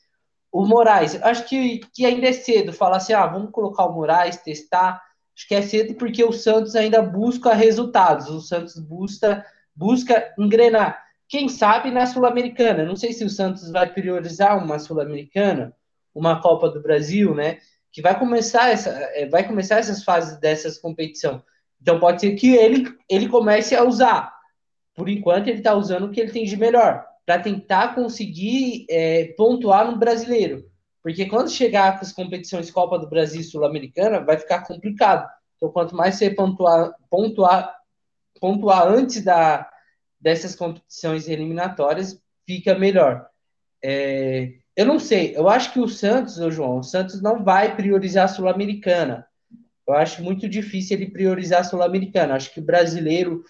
O 0.52 0.66
Moraes, 0.66 1.22
acho 1.22 1.48
que, 1.48 1.80
que 1.94 2.06
ainda 2.06 2.28
é 2.28 2.34
cedo 2.34 2.74
falar 2.74 2.98
assim, 2.98 3.14
ah, 3.14 3.28
vamos 3.28 3.52
colocar 3.52 3.86
o 3.86 3.94
Moraes, 3.94 4.38
testar. 4.38 5.02
Acho 5.36 5.48
que 5.48 5.56
é 5.56 5.62
cedo 5.62 5.94
porque 5.96 6.24
o 6.24 6.34
Santos 6.34 6.76
ainda 6.76 7.02
busca 7.02 7.54
resultados. 7.54 8.30
O 8.30 8.42
Santos 8.42 8.78
busca, 8.80 9.46
busca 9.76 10.34
engrenar. 10.38 11.02
Quem 11.28 11.48
sabe 11.48 11.92
na 11.92 12.06
Sul-Americana. 12.06 12.84
Não 12.84 12.96
sei 12.96 13.14
se 13.14 13.24
o 13.24 13.30
Santos 13.30 13.72
vai 13.72 13.92
priorizar 13.92 14.62
uma 14.62 14.80
Sul-Americana, 14.80 15.74
uma 16.14 16.42
Copa 16.42 16.70
do 16.70 16.82
Brasil, 16.82 17.34
né? 17.34 17.58
Que 17.92 18.02
vai 18.02 18.18
começar 18.18 18.70
essa, 18.70 18.90
é, 18.90 19.28
vai 19.28 19.48
começar 19.48 19.78
essas 19.78 20.04
fases 20.04 20.40
dessas 20.40 20.78
competição. 20.78 21.42
Então 21.82 22.00
pode 22.00 22.22
ser 22.22 22.36
que 22.36 22.54
ele, 22.56 22.94
ele 23.10 23.28
comece 23.28 23.76
a 23.76 23.84
usar. 23.84 24.34
Por 24.94 25.08
enquanto 25.08 25.48
ele 25.48 25.60
está 25.60 25.74
usando 25.74 26.06
o 26.06 26.12
que 26.12 26.20
ele 26.20 26.32
tem 26.32 26.46
de 26.46 26.58
melhor 26.58 27.06
para 27.26 27.40
tentar 27.40 27.96
conseguir 27.96 28.86
é, 28.90 29.34
pontuar 29.38 29.90
no 29.90 29.98
brasileiro. 29.98 30.66
Porque 31.02 31.26
quando 31.26 31.50
chegar 31.50 31.98
com 31.98 32.06
as 32.06 32.12
competições 32.12 32.70
Copa 32.70 33.00
do 33.00 33.10
Brasil 33.10 33.44
Sul-Americana, 33.44 34.20
vai 34.20 34.38
ficar 34.38 34.62
complicado. 34.66 35.28
Então, 35.56 35.72
quanto 35.72 35.96
mais 35.96 36.16
você 36.16 36.30
pontuar, 36.30 36.94
pontuar, 37.10 37.76
pontuar 38.42 38.88
antes 38.88 39.24
da, 39.24 39.70
dessas 40.20 40.56
competições 40.56 41.30
eliminatórias, 41.30 42.22
fica 42.46 42.78
melhor. 42.78 43.28
É, 43.82 44.56
eu 44.76 44.86
não 44.86 45.00
sei, 45.00 45.36
eu 45.38 45.48
acho 45.48 45.72
que 45.72 45.80
o 45.80 45.88
Santos, 45.88 46.40
ô 46.40 46.52
João, 46.52 46.80
o 46.80 46.84
Santos 46.84 47.22
não 47.22 47.44
vai 47.44 47.76
priorizar 47.76 48.26
a 48.26 48.28
Sul-Americana. 48.28 49.28
Eu 49.88 49.94
acho 49.94 50.24
muito 50.24 50.50
difícil 50.50 50.98
ele 50.98 51.12
priorizar 51.12 51.62
a 51.62 51.64
Sul-Americana. 51.64 52.36
Acho 52.36 52.54
que 52.54 52.62
brasileiro 52.62 53.44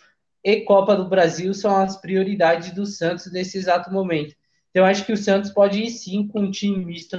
e 0.43 0.61
Copa 0.61 0.95
do 0.95 1.07
Brasil 1.07 1.53
são 1.53 1.75
as 1.75 1.97
prioridades 1.97 2.71
do 2.71 2.85
Santos 2.85 3.31
nesse 3.31 3.57
exato 3.57 3.91
momento. 3.91 4.35
Então, 4.71 4.85
acho 4.85 5.05
que 5.05 5.13
o 5.13 5.17
Santos 5.17 5.51
pode 5.51 5.81
ir 5.81 5.89
sim 5.89 6.27
com 6.27 6.41
um 6.41 6.51
time 6.51 6.83
misto 6.83 7.17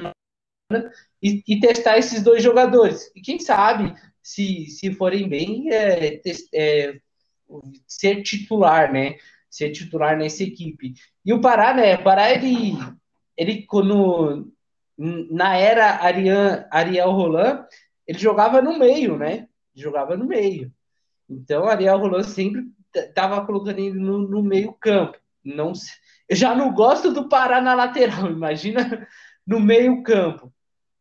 e, 1.23 1.43
e, 1.47 1.61
testar 1.61 1.99
esses 1.99 2.23
dois 2.23 2.43
jogadores. 2.43 3.11
E 3.15 3.21
quem 3.21 3.39
sabe, 3.39 3.95
se, 4.23 4.67
se 4.67 4.93
forem 4.95 5.29
bem, 5.29 5.71
é, 5.71 6.21
é, 6.55 7.01
ser 7.87 8.23
titular, 8.23 8.93
né? 8.93 9.17
Ser 9.51 9.71
titular 9.71 10.17
nessa 10.17 10.43
equipe. 10.43 10.95
E 11.25 11.33
o 11.33 11.41
Pará, 11.41 11.75
né? 11.75 11.97
O 11.97 12.03
Pará, 12.03 12.31
ele, 12.31 12.75
ele 13.37 13.63
quando, 13.67 14.53
na 14.97 15.57
era 15.57 16.03
Ariel, 16.03 16.65
Ariel 16.71 17.11
Roland, 17.11 17.67
ele 18.07 18.19
jogava 18.19 18.63
no 18.63 18.79
meio, 18.79 19.17
né? 19.17 19.49
Jogava 19.75 20.17
no 20.17 20.27
meio. 20.27 20.73
Então, 21.29 21.67
Ariel 21.67 21.99
Roland 21.99 22.25
sempre 22.25 22.65
tava 23.15 23.45
colocando 23.47 23.79
ele 23.79 23.99
no, 23.99 24.19
no 24.19 24.43
meio 24.43 24.73
campo. 24.75 25.19
Não, 25.45 25.73
eu 26.29 26.37
já 26.37 26.55
não 26.55 26.73
gosto 26.73 27.13
do 27.13 27.29
Pará 27.29 27.61
na 27.61 27.75
lateral, 27.75 28.31
imagina 28.31 29.07
no 29.47 29.61
meio 29.61 30.03
campo. 30.03 30.53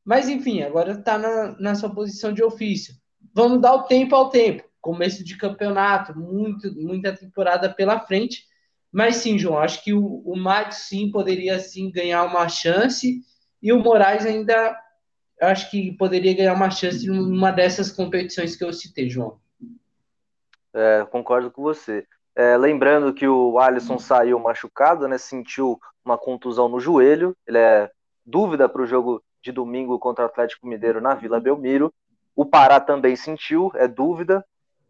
Mas 0.04 0.28
enfim, 0.28 0.62
agora 0.62 0.94
está 0.94 1.18
na, 1.18 1.56
na 1.60 1.76
sua 1.76 1.94
posição 1.94 2.34
de 2.34 2.44
ofício. 2.44 2.96
Vamos 3.34 3.62
dar 3.62 3.76
o 3.76 3.84
tempo 3.84 4.16
ao 4.16 4.30
tempo. 4.30 4.64
Começo 4.82 5.24
de 5.24 5.38
campeonato, 5.38 6.18
muito, 6.18 6.74
muita 6.76 7.16
temporada 7.16 7.70
pela 7.70 8.00
frente. 8.00 8.46
Mas 8.92 9.18
sim, 9.18 9.38
João, 9.38 9.60
acho 9.60 9.84
que 9.84 9.94
o, 9.94 10.22
o 10.26 10.36
Matos 10.36 10.80
sim 10.80 11.10
poderia 11.12 11.60
sim 11.60 11.92
ganhar 11.92 12.24
uma 12.24 12.50
chance 12.50 13.22
e 13.62 13.72
o 13.72 13.80
Moraes 13.80 14.26
ainda 14.26 14.76
acho 15.42 15.70
que 15.72 15.92
poderia 15.94 16.36
ganhar 16.36 16.54
uma 16.54 16.70
chance 16.70 17.08
numa 17.08 17.52
dessas 17.52 17.92
competições 17.92 18.56
que 18.56 18.64
eu 18.64 18.74
citei, 18.74 19.10
João. 19.10 19.40
É, 20.74 21.06
concordo 21.10 21.52
com 21.52 21.62
você. 21.62 22.06
É, 22.36 22.56
lembrando 22.58 23.14
que 23.14 23.28
o 23.28 23.60
Alisson 23.60 24.00
saiu 24.00 24.40
machucado, 24.40 25.08
né? 25.08 25.18
Sentiu 25.18 25.80
uma 26.04 26.18
contusão 26.18 26.70
no 26.70 26.80
joelho. 26.80 27.36
Ele 27.46 27.58
é 27.58 27.92
dúvida 28.26 28.70
para 28.70 28.82
o 28.82 28.86
jogo 28.86 29.24
de 29.42 29.52
domingo 29.52 30.00
contra 30.00 30.24
o 30.24 30.28
Atlético 30.28 30.68
Mineiro 30.68 31.02
na 31.02 31.16
Vila 31.16 31.40
Belmiro. 31.40 31.94
O 32.36 32.46
Pará 32.46 32.80
também 32.80 33.16
sentiu, 33.16 33.72
é 33.76 33.88
dúvida. 33.88 34.46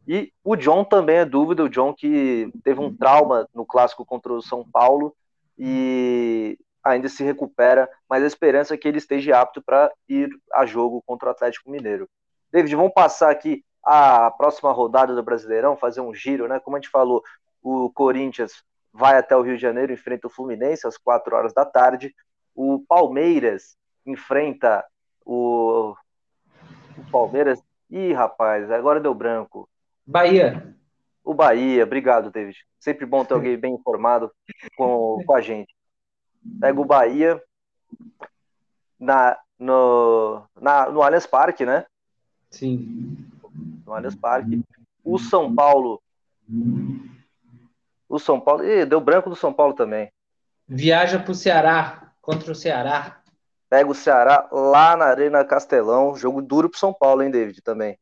E 0.07 0.31
o 0.43 0.55
John 0.55 0.83
também 0.83 1.17
é 1.17 1.25
dúvida. 1.25 1.63
O 1.63 1.69
John 1.69 1.93
que 1.93 2.51
teve 2.63 2.79
um 2.79 2.95
trauma 2.95 3.47
no 3.53 3.65
clássico 3.65 4.05
contra 4.05 4.33
o 4.33 4.41
São 4.41 4.63
Paulo 4.63 5.15
e 5.57 6.57
ainda 6.83 7.07
se 7.07 7.23
recupera, 7.23 7.89
mas 8.09 8.23
a 8.23 8.27
esperança 8.27 8.73
é 8.73 8.77
que 8.77 8.87
ele 8.87 8.97
esteja 8.97 9.39
apto 9.39 9.61
para 9.61 9.91
ir 10.09 10.29
a 10.53 10.65
jogo 10.65 11.03
contra 11.05 11.29
o 11.29 11.31
Atlético 11.31 11.69
Mineiro. 11.69 12.09
David, 12.51 12.75
vamos 12.75 12.93
passar 12.93 13.29
aqui 13.29 13.63
a 13.83 14.31
próxima 14.31 14.71
rodada 14.71 15.15
do 15.15 15.23
Brasileirão, 15.23 15.77
fazer 15.77 16.01
um 16.01 16.13
giro, 16.13 16.47
né? 16.47 16.59
Como 16.59 16.75
a 16.75 16.79
gente 16.79 16.89
falou, 16.89 17.23
o 17.61 17.89
Corinthians 17.91 18.63
vai 18.93 19.17
até 19.17 19.35
o 19.35 19.41
Rio 19.41 19.55
de 19.55 19.61
Janeiro, 19.61 19.93
enfrenta 19.93 20.27
o 20.27 20.29
Fluminense 20.29 20.87
às 20.87 20.97
4 20.97 21.35
horas 21.35 21.53
da 21.53 21.65
tarde. 21.65 22.13
O 22.55 22.83
Palmeiras 22.87 23.77
enfrenta 24.05 24.83
o, 25.25 25.95
o 26.97 27.11
Palmeiras. 27.11 27.61
Ih, 27.89 28.13
rapaz, 28.13 28.69
agora 28.71 28.99
deu 28.99 29.13
branco. 29.13 29.69
Bahia. 30.11 30.75
O 31.23 31.33
Bahia, 31.33 31.83
obrigado, 31.83 32.29
David. 32.29 32.57
Sempre 32.79 33.05
bom 33.05 33.23
ter 33.23 33.33
alguém 33.33 33.57
bem 33.57 33.73
informado 33.73 34.29
com, 34.75 35.23
com 35.25 35.33
a 35.33 35.39
gente. 35.39 35.73
Pega 36.59 36.81
o 36.81 36.85
Bahia 36.85 37.41
na, 38.99 39.37
no, 39.57 40.43
na, 40.59 40.89
no 40.89 41.01
Allianz 41.01 41.25
Parque, 41.25 41.65
né? 41.65 41.85
Sim. 42.49 43.17
No 43.85 43.93
Allianz 43.93 44.15
Parque. 44.15 44.61
O 45.03 45.17
São 45.17 45.55
Paulo. 45.55 46.01
O 48.09 48.19
São 48.19 48.39
Paulo. 48.41 48.65
Ih, 48.65 48.85
deu 48.85 48.99
branco 48.99 49.29
do 49.29 49.35
São 49.35 49.53
Paulo 49.53 49.73
também. 49.73 50.11
Viaja 50.67 51.19
para 51.19 51.31
o 51.31 51.35
Ceará, 51.35 52.11
contra 52.21 52.51
o 52.51 52.55
Ceará. 52.55 53.21
Pega 53.69 53.89
o 53.89 53.95
Ceará 53.95 54.49
lá 54.51 54.97
na 54.97 55.05
Arena 55.05 55.45
Castelão. 55.45 56.15
Jogo 56.17 56.41
duro 56.41 56.69
pro 56.69 56.79
São 56.79 56.93
Paulo, 56.93 57.23
hein, 57.23 57.31
David, 57.31 57.61
também. 57.61 57.97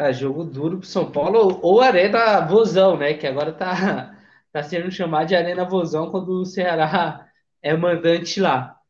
É, 0.00 0.14
jogo 0.14 0.44
duro 0.44 0.78
pro 0.78 0.86
São 0.86 1.12
Paulo 1.12 1.60
ou 1.62 1.82
Arena 1.82 2.40
Vozão, 2.40 2.96
né? 2.96 3.12
Que 3.12 3.26
agora 3.26 3.52
tá, 3.52 4.16
tá 4.50 4.62
sendo 4.62 4.90
chamado 4.90 5.28
de 5.28 5.36
Arena 5.36 5.62
Vozão 5.62 6.10
quando 6.10 6.40
o 6.40 6.46
Ceará 6.46 7.28
é 7.60 7.76
mandante 7.76 8.40
lá. 8.40 8.80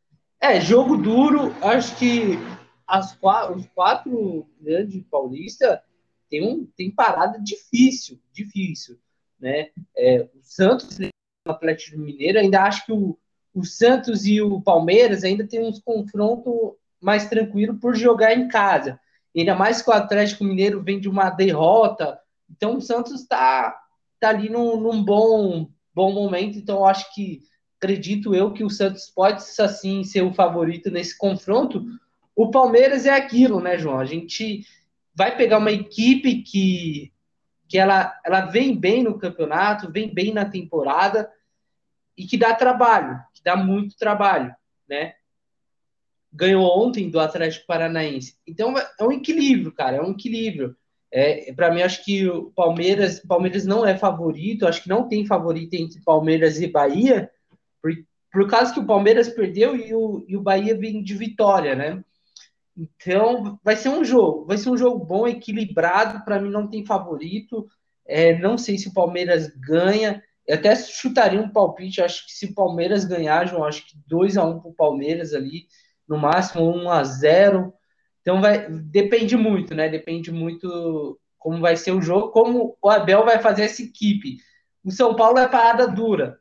É, 0.41 0.61
jogo 0.61 0.97
duro, 0.97 1.53
acho 1.63 1.97
que 1.97 2.39
as, 2.87 3.19
os 3.57 3.67
quatro 3.75 4.47
grandes 4.61 5.03
paulistas 5.11 5.81
tem, 6.31 6.47
um, 6.47 6.65
tem 6.77 6.93
parada 6.93 7.41
difícil, 7.41 8.21
difícil, 8.33 8.97
né? 9.41 9.71
É, 9.97 10.29
o 10.33 10.39
Santos, 10.43 10.97
o 10.97 11.51
Atlético 11.51 11.99
Mineiro, 11.99 12.39
ainda 12.39 12.63
acho 12.63 12.87
que 12.87 12.93
o, 12.93 13.19
o 13.53 13.65
Santos 13.65 14.27
e 14.27 14.41
o 14.41 14.61
Palmeiras 14.61 15.25
ainda 15.25 15.45
tem 15.45 15.61
uns 15.61 15.81
confrontos 15.81 16.55
mais 17.01 17.29
tranquilo 17.29 17.77
por 17.81 17.97
jogar 17.97 18.33
em 18.33 18.47
casa. 18.47 19.01
Ainda 19.37 19.55
mais 19.55 19.81
que 19.81 19.91
o 19.91 19.93
Atlético 19.93 20.45
Mineiro 20.45 20.83
vem 20.83 20.99
de 20.99 21.09
uma 21.09 21.31
derrota. 21.31 22.19
Então 22.51 22.77
o 22.77 22.81
Santos 22.81 23.21
está 23.21 23.79
tá 24.19 24.31
ali 24.31 24.49
num, 24.49 24.81
num, 24.81 25.03
bom, 25.03 25.69
bom 25.95 26.13
momento. 26.13 26.59
Então 26.59 26.85
acho 26.85 27.13
que 27.15 27.43
acredito 27.79 28.35
eu 28.35 28.53
que 28.53 28.65
o 28.65 28.71
Santos 28.71 29.09
pode 29.09 29.43
assim 29.59 30.05
ser 30.05 30.23
o 30.23 30.35
favorito 30.35 30.91
nesse 30.91 31.17
confronto. 31.17 31.85
O 32.35 32.51
Palmeiras 32.51 33.07
é 33.07 33.11
aquilo, 33.11 33.61
né, 33.61 33.79
João? 33.79 33.99
A 33.99 34.05
gente 34.05 34.67
vai 35.15 35.37
pegar 35.37 35.59
uma 35.59 35.71
equipe 35.71 36.43
que, 36.43 37.13
que 37.69 37.79
ela, 37.79 38.19
ela 38.25 38.43
vem 38.43 38.77
bem 38.77 39.03
no 39.03 39.19
campeonato, 39.19 39.91
vem 39.91 40.13
bem 40.13 40.33
na 40.33 40.45
temporada 40.45 41.31
e 42.17 42.27
que 42.27 42.37
dá 42.37 42.55
trabalho, 42.55 43.19
que 43.33 43.43
dá 43.43 43.57
muito 43.57 43.97
trabalho, 43.97 44.55
né? 44.89 45.15
Ganhou 46.33 46.65
ontem 46.79 47.11
do 47.11 47.19
Atlético 47.19 47.67
Paranaense. 47.67 48.37
Então 48.47 48.75
é 48.79 49.05
um 49.05 49.13
equilíbrio, 49.13 49.73
cara, 49.73 49.97
é 49.97 50.03
um 50.03 50.13
equilíbrio. 50.13 50.77
É, 51.13 51.53
para 51.53 51.73
mim, 51.75 51.83
acho 51.83 52.05
que 52.05 52.29
o 52.29 52.53
Palmeiras, 52.53 53.21
Palmeiras 53.21 53.67
não 53.67 53.85
é 53.85 53.97
favorito, 53.99 54.67
acho 54.67 54.83
que 54.83 54.89
não 54.89 55.09
tem 55.09 55.27
favorito 55.27 55.75
entre 55.75 56.01
Palmeiras 56.03 56.61
e 56.61 56.69
Bahia, 56.69 57.29
por, 57.83 57.93
por 58.33 58.49
causa 58.49 58.73
que 58.73 58.79
o 58.79 58.87
Palmeiras 58.87 59.29
perdeu 59.29 59.75
e 59.75 59.93
o, 59.93 60.25
e 60.29 60.37
o 60.37 60.43
Bahia 60.43 60.77
vem 60.77 61.03
de 61.03 61.15
vitória, 61.15 61.75
né? 61.75 62.05
Então 62.77 63.59
vai 63.65 63.77
ser 63.77 63.89
um 63.89 64.05
jogo, 64.05 64.47
vai 64.47 64.57
ser 64.57 64.71
um 64.71 64.77
jogo 64.77 65.05
bom, 65.05 65.27
equilibrado. 65.27 66.25
Para 66.25 66.41
mim, 66.41 66.49
não 66.49 66.69
tem 66.69 66.87
favorito. 66.87 67.69
É, 68.07 68.39
não 68.39 68.57
sei 68.57 68.79
se 68.79 68.89
o 68.89 68.95
Palmeiras 68.95 69.49
ganha. 69.49 70.23
Eu 70.47 70.55
até 70.55 70.75
chutaria 70.77 71.41
um 71.41 71.51
palpite. 71.51 72.01
Acho 72.01 72.25
que 72.25 72.33
se 72.33 72.47
o 72.47 72.55
Palmeiras 72.55 73.05
ganhar, 73.05 73.47
João, 73.47 73.65
acho 73.65 73.87
que 73.87 73.95
2 74.07 74.37
a 74.37 74.45
1 74.45 74.51
um 74.51 74.61
para 74.61 74.71
o 74.71 74.75
Palmeiras 74.75 75.35
ali 75.35 75.67
no 76.11 76.19
máximo 76.19 76.69
1 76.69 76.91
a 76.91 77.05
0. 77.05 77.73
Então 78.21 78.41
vai 78.41 78.69
depende 78.69 79.37
muito, 79.37 79.75
né? 79.75 79.89
Depende 79.89 80.33
muito 80.33 81.19
como 81.39 81.61
vai 81.61 81.77
ser 81.77 81.93
o 81.93 82.03
jogo, 82.03 82.33
como 82.33 82.77
o 82.83 82.91
Abel 82.91 83.25
vai 83.25 83.39
fazer 83.39 83.63
essa 83.63 83.81
equipe. 83.81 84.39
O 84.85 84.91
São 84.91 85.15
Paulo 85.15 85.39
é 85.39 85.49
parada 85.49 85.87
dura. 85.87 86.39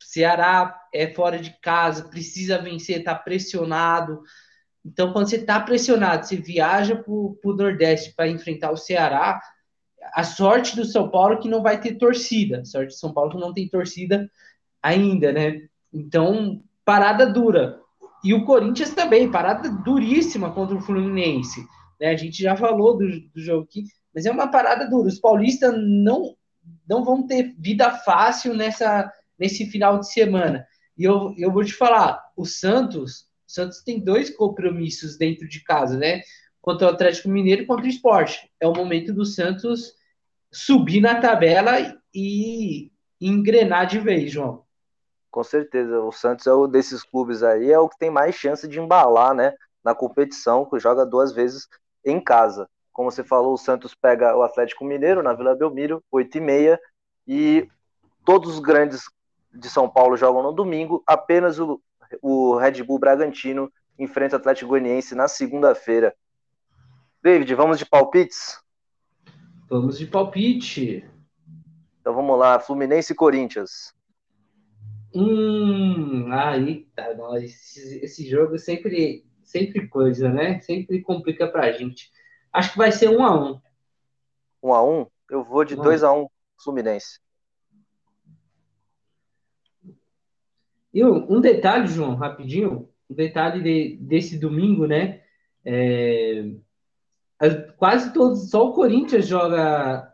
Ceará 0.00 0.80
é 0.94 1.12
fora 1.12 1.38
de 1.38 1.50
casa, 1.60 2.08
precisa 2.08 2.58
vencer, 2.58 3.02
tá 3.02 3.14
pressionado. 3.14 4.22
Então, 4.84 5.12
quando 5.12 5.28
você 5.28 5.36
está 5.36 5.60
pressionado, 5.60 6.24
você 6.24 6.36
viaja 6.36 6.96
para 6.96 7.12
o 7.12 7.38
Nordeste 7.44 8.14
para 8.14 8.28
enfrentar 8.28 8.70
o 8.70 8.76
Ceará, 8.76 9.40
a 10.14 10.22
sorte 10.22 10.76
do 10.76 10.84
São 10.84 11.10
Paulo 11.10 11.34
é 11.34 11.38
que 11.38 11.48
não 11.48 11.62
vai 11.62 11.78
ter 11.80 11.96
torcida. 11.96 12.60
A 12.60 12.64
sorte 12.64 12.94
do 12.94 12.98
São 12.98 13.12
Paulo 13.12 13.30
é 13.30 13.34
que 13.34 13.40
não 13.40 13.52
tem 13.52 13.68
torcida 13.68 14.30
ainda, 14.82 15.32
né? 15.32 15.68
Então, 15.92 16.62
parada 16.84 17.26
dura. 17.26 17.80
E 18.24 18.34
o 18.34 18.44
Corinthians 18.44 18.94
também, 18.94 19.30
parada 19.30 19.70
duríssima 19.70 20.52
contra 20.52 20.76
o 20.76 20.80
Fluminense. 20.80 21.64
Né? 22.00 22.08
A 22.08 22.16
gente 22.16 22.42
já 22.42 22.56
falou 22.56 22.96
do, 22.96 23.06
do 23.06 23.40
jogo 23.40 23.64
aqui, 23.64 23.84
mas 24.14 24.26
é 24.26 24.30
uma 24.30 24.48
parada 24.48 24.88
dura. 24.88 25.08
Os 25.08 25.20
paulistas 25.20 25.74
não, 25.76 26.34
não 26.88 27.04
vão 27.04 27.26
ter 27.26 27.54
vida 27.58 27.90
fácil 27.90 28.54
nessa, 28.54 29.10
nesse 29.38 29.66
final 29.66 29.98
de 30.00 30.10
semana. 30.12 30.66
E 30.96 31.04
eu, 31.04 31.34
eu 31.38 31.52
vou 31.52 31.64
te 31.64 31.72
falar, 31.72 32.20
o 32.36 32.44
Santos, 32.44 33.26
o 33.46 33.52
Santos 33.52 33.82
tem 33.82 34.02
dois 34.02 34.34
compromissos 34.34 35.16
dentro 35.16 35.48
de 35.48 35.62
casa, 35.62 35.96
né? 35.96 36.22
Contra 36.60 36.88
o 36.88 36.90
Atlético 36.90 37.28
Mineiro 37.28 37.62
e 37.62 37.66
contra 37.66 37.86
o 37.86 37.88
Esporte. 37.88 38.50
É 38.60 38.66
o 38.66 38.74
momento 38.74 39.12
do 39.12 39.24
Santos 39.24 39.92
subir 40.52 41.00
na 41.00 41.20
tabela 41.20 41.96
e 42.12 42.90
engrenar 43.20 43.86
de 43.86 43.98
vez, 44.00 44.32
João. 44.32 44.64
Com 45.30 45.44
certeza, 45.44 46.00
o 46.00 46.10
Santos 46.10 46.46
é 46.46 46.54
um 46.54 46.68
desses 46.68 47.02
clubes 47.02 47.42
aí, 47.42 47.70
é 47.70 47.78
o 47.78 47.88
que 47.88 47.98
tem 47.98 48.10
mais 48.10 48.34
chance 48.34 48.66
de 48.66 48.80
embalar, 48.80 49.34
né, 49.34 49.52
na 49.84 49.94
competição, 49.94 50.64
que 50.64 50.78
joga 50.78 51.04
duas 51.04 51.32
vezes 51.32 51.68
em 52.04 52.20
casa. 52.20 52.68
Como 52.92 53.10
você 53.10 53.22
falou, 53.22 53.54
o 53.54 53.58
Santos 53.58 53.94
pega 53.94 54.36
o 54.36 54.42
Atlético 54.42 54.84
Mineiro 54.84 55.22
na 55.22 55.34
Vila 55.34 55.54
Belmiro, 55.54 56.02
8 56.10 56.38
e 56.38 56.40
meia, 56.40 56.80
e 57.26 57.68
todos 58.24 58.54
os 58.54 58.60
grandes 58.60 59.04
de 59.52 59.68
São 59.68 59.88
Paulo 59.88 60.16
jogam 60.16 60.42
no 60.42 60.52
domingo, 60.52 61.02
apenas 61.06 61.58
o, 61.58 61.80
o 62.22 62.56
Red 62.56 62.82
Bull 62.82 62.98
Bragantino 62.98 63.70
enfrenta 63.98 64.36
o 64.36 64.38
Atlético 64.38 64.70
Goianiense 64.70 65.14
na 65.14 65.28
segunda-feira. 65.28 66.14
David, 67.22 67.54
vamos 67.54 67.78
de 67.78 67.86
palpites? 67.86 68.62
Vamos 69.68 69.98
de 69.98 70.06
palpite. 70.06 71.04
Então 72.00 72.14
vamos 72.14 72.38
lá, 72.38 72.58
Fluminense 72.58 73.12
e 73.12 73.16
Corinthians. 73.16 73.94
Hum, 75.14 76.30
aí 76.32 76.86
tá, 76.94 77.14
nós, 77.14 77.42
esse, 77.42 78.04
esse 78.04 78.28
jogo 78.28 78.58
sempre, 78.58 79.24
sempre 79.42 79.88
coisa, 79.88 80.28
né? 80.28 80.60
Sempre 80.60 81.00
complica 81.00 81.48
pra 81.48 81.72
gente. 81.72 82.10
Acho 82.52 82.72
que 82.72 82.78
vai 82.78 82.92
ser 82.92 83.08
um 83.08 83.24
a 83.24 83.34
um. 83.34 83.60
Um 84.62 84.72
a 84.74 84.84
um? 84.84 85.06
Eu 85.30 85.44
vou 85.44 85.64
de 85.64 85.76
2 85.76 86.02
a 86.02 86.12
1 86.12 86.22
um, 86.22 86.28
Fluminense. 86.62 87.20
E 90.92 91.04
um 91.04 91.40
detalhe, 91.40 91.86
João, 91.86 92.14
rapidinho, 92.14 92.88
um 93.08 93.14
detalhe 93.14 93.62
de, 93.62 93.96
desse 93.96 94.38
domingo, 94.38 94.86
né? 94.86 95.22
É, 95.64 96.50
quase 97.76 98.12
todos, 98.12 98.50
só 98.50 98.68
o 98.68 98.72
Corinthians 98.72 99.26
joga 99.26 100.12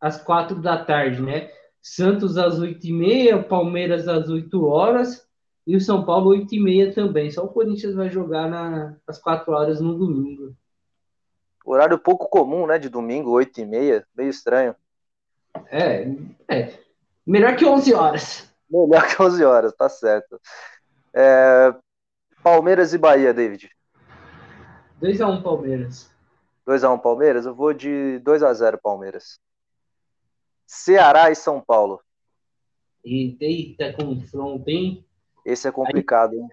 às 0.00 0.22
quatro 0.22 0.60
da 0.60 0.82
tarde, 0.84 1.20
né? 1.20 1.50
Santos 1.82 2.38
às 2.38 2.60
8h30, 2.60 3.42
Palmeiras 3.48 4.06
às 4.06 4.28
8 4.28 4.64
horas 4.64 5.26
e 5.66 5.76
o 5.76 5.80
São 5.80 6.04
Paulo 6.04 6.30
8h30 6.30 6.94
também. 6.94 7.28
Só 7.30 7.44
o 7.44 7.48
Corinthians 7.48 7.94
vai 7.94 8.08
jogar 8.08 8.48
na, 8.48 8.96
às 9.06 9.18
4 9.18 9.52
horas 9.52 9.80
no 9.80 9.98
domingo. 9.98 10.54
Horário 11.64 11.98
pouco 11.98 12.28
comum, 12.28 12.66
né? 12.66 12.78
De 12.78 12.88
domingo, 12.88 13.32
8h30, 13.32 14.04
meio 14.16 14.30
estranho. 14.30 14.76
É, 15.70 16.08
é. 16.48 16.78
Melhor 17.26 17.56
que 17.56 17.64
11 17.64 17.94
horas. 17.94 18.52
Melhor 18.70 19.06
que 19.06 19.20
11 19.20 19.44
horas, 19.44 19.74
tá 19.74 19.88
certo. 19.88 20.40
É, 21.12 21.74
Palmeiras 22.42 22.94
e 22.94 22.98
Bahia, 22.98 23.34
David. 23.34 23.70
2x1 25.00 25.42
Palmeiras. 25.42 26.10
2x1 26.66 27.00
Palmeiras? 27.00 27.44
Eu 27.44 27.54
vou 27.54 27.72
de 27.72 28.20
2x0 28.24 28.78
Palmeiras. 28.80 29.40
Ceará 30.72 31.30
e 31.30 31.34
São 31.34 31.60
Paulo. 31.60 32.00
Eita, 33.04 33.92
confronto, 33.92 34.66
hein? 34.70 35.04
Esse 35.44 35.68
é 35.68 35.70
complicado, 35.70 36.34
hein? 36.34 36.48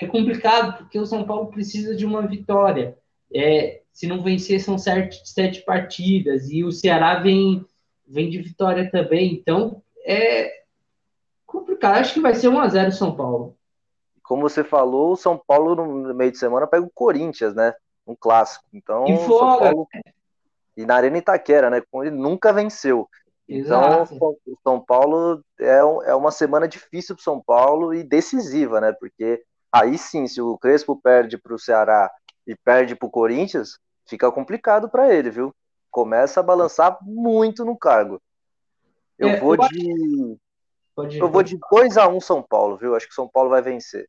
é 0.00 0.06
complicado 0.06 0.78
porque 0.78 0.96
o 0.96 1.04
São 1.04 1.24
Paulo 1.24 1.50
precisa 1.50 1.96
de 1.96 2.06
uma 2.06 2.24
vitória. 2.24 2.96
É, 3.34 3.82
se 3.92 4.06
não 4.06 4.22
vencer, 4.22 4.60
são 4.60 4.78
sete, 4.78 5.28
sete 5.28 5.62
partidas, 5.62 6.48
e 6.50 6.62
o 6.62 6.70
Ceará 6.70 7.18
vem, 7.18 7.66
vem 8.06 8.30
de 8.30 8.40
vitória 8.40 8.88
também. 8.88 9.34
Então, 9.34 9.82
é 10.06 10.62
complicado. 11.44 11.96
Acho 11.96 12.14
que 12.14 12.20
vai 12.20 12.34
ser 12.36 12.50
1x0 12.50 12.92
São 12.92 13.16
Paulo. 13.16 13.56
Como 14.22 14.42
você 14.42 14.62
falou, 14.62 15.12
o 15.12 15.16
São 15.16 15.36
Paulo 15.36 15.74
no 15.74 16.14
meio 16.14 16.30
de 16.30 16.38
semana 16.38 16.68
pega 16.68 16.86
o 16.86 16.90
Corinthians, 16.94 17.56
né? 17.56 17.74
Um 18.06 18.14
clássico. 18.14 18.64
Então, 18.72 19.04
e 19.06 19.18
fora. 19.18 19.72
Paulo... 19.72 19.88
E 20.76 20.86
na 20.86 20.94
Arena 20.94 21.18
Itaquera, 21.18 21.70
né? 21.70 21.82
Ele 21.92 22.10
nunca 22.10 22.52
venceu. 22.52 23.08
Então, 23.48 24.02
o 24.02 24.58
São 24.62 24.80
Paulo 24.80 25.44
é, 25.60 25.78
é 25.78 26.14
uma 26.14 26.30
semana 26.30 26.66
difícil 26.66 27.14
para 27.14 27.24
São 27.24 27.40
Paulo 27.40 27.94
e 27.94 28.02
decisiva, 28.02 28.80
né? 28.80 28.92
Porque 28.92 29.42
aí 29.70 29.98
sim, 29.98 30.26
se 30.26 30.40
o 30.40 30.56
Crespo 30.56 30.98
perde 31.00 31.36
para 31.36 31.54
o 31.54 31.58
Ceará 31.58 32.10
e 32.46 32.56
perde 32.56 32.96
para 32.96 33.06
o 33.06 33.10
Corinthians, 33.10 33.78
fica 34.06 34.30
complicado 34.32 34.88
para 34.88 35.12
ele, 35.12 35.30
viu? 35.30 35.54
Começa 35.90 36.40
a 36.40 36.42
balançar 36.42 36.98
muito 37.02 37.64
no 37.64 37.76
cargo. 37.76 38.20
Eu 39.18 39.28
é, 39.28 39.40
vou 39.40 39.54
eu 39.54 39.68
de. 39.68 40.38
Pode, 40.94 41.18
eu 41.18 41.28
vou 41.28 41.42
de 41.42 41.58
2x1 41.58 42.14
um 42.14 42.20
São 42.20 42.42
Paulo, 42.42 42.76
viu? 42.76 42.94
Acho 42.94 43.08
que 43.08 43.14
São 43.14 43.28
Paulo 43.28 43.50
vai 43.50 43.60
vencer. 43.60 44.08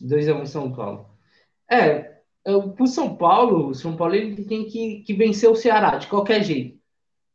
2x1 0.00 0.42
um 0.42 0.46
São 0.46 0.72
Paulo. 0.72 1.08
É, 1.70 2.18
o 2.44 2.86
São 2.86 3.16
Paulo, 3.16 3.68
o 3.68 3.74
São 3.74 3.96
Paulo 3.96 4.14
ele 4.14 4.44
tem 4.44 4.66
que, 4.66 5.02
que 5.02 5.14
vencer 5.14 5.48
o 5.50 5.56
Ceará 5.56 5.96
de 5.96 6.06
qualquer 6.06 6.42
jeito. 6.42 6.77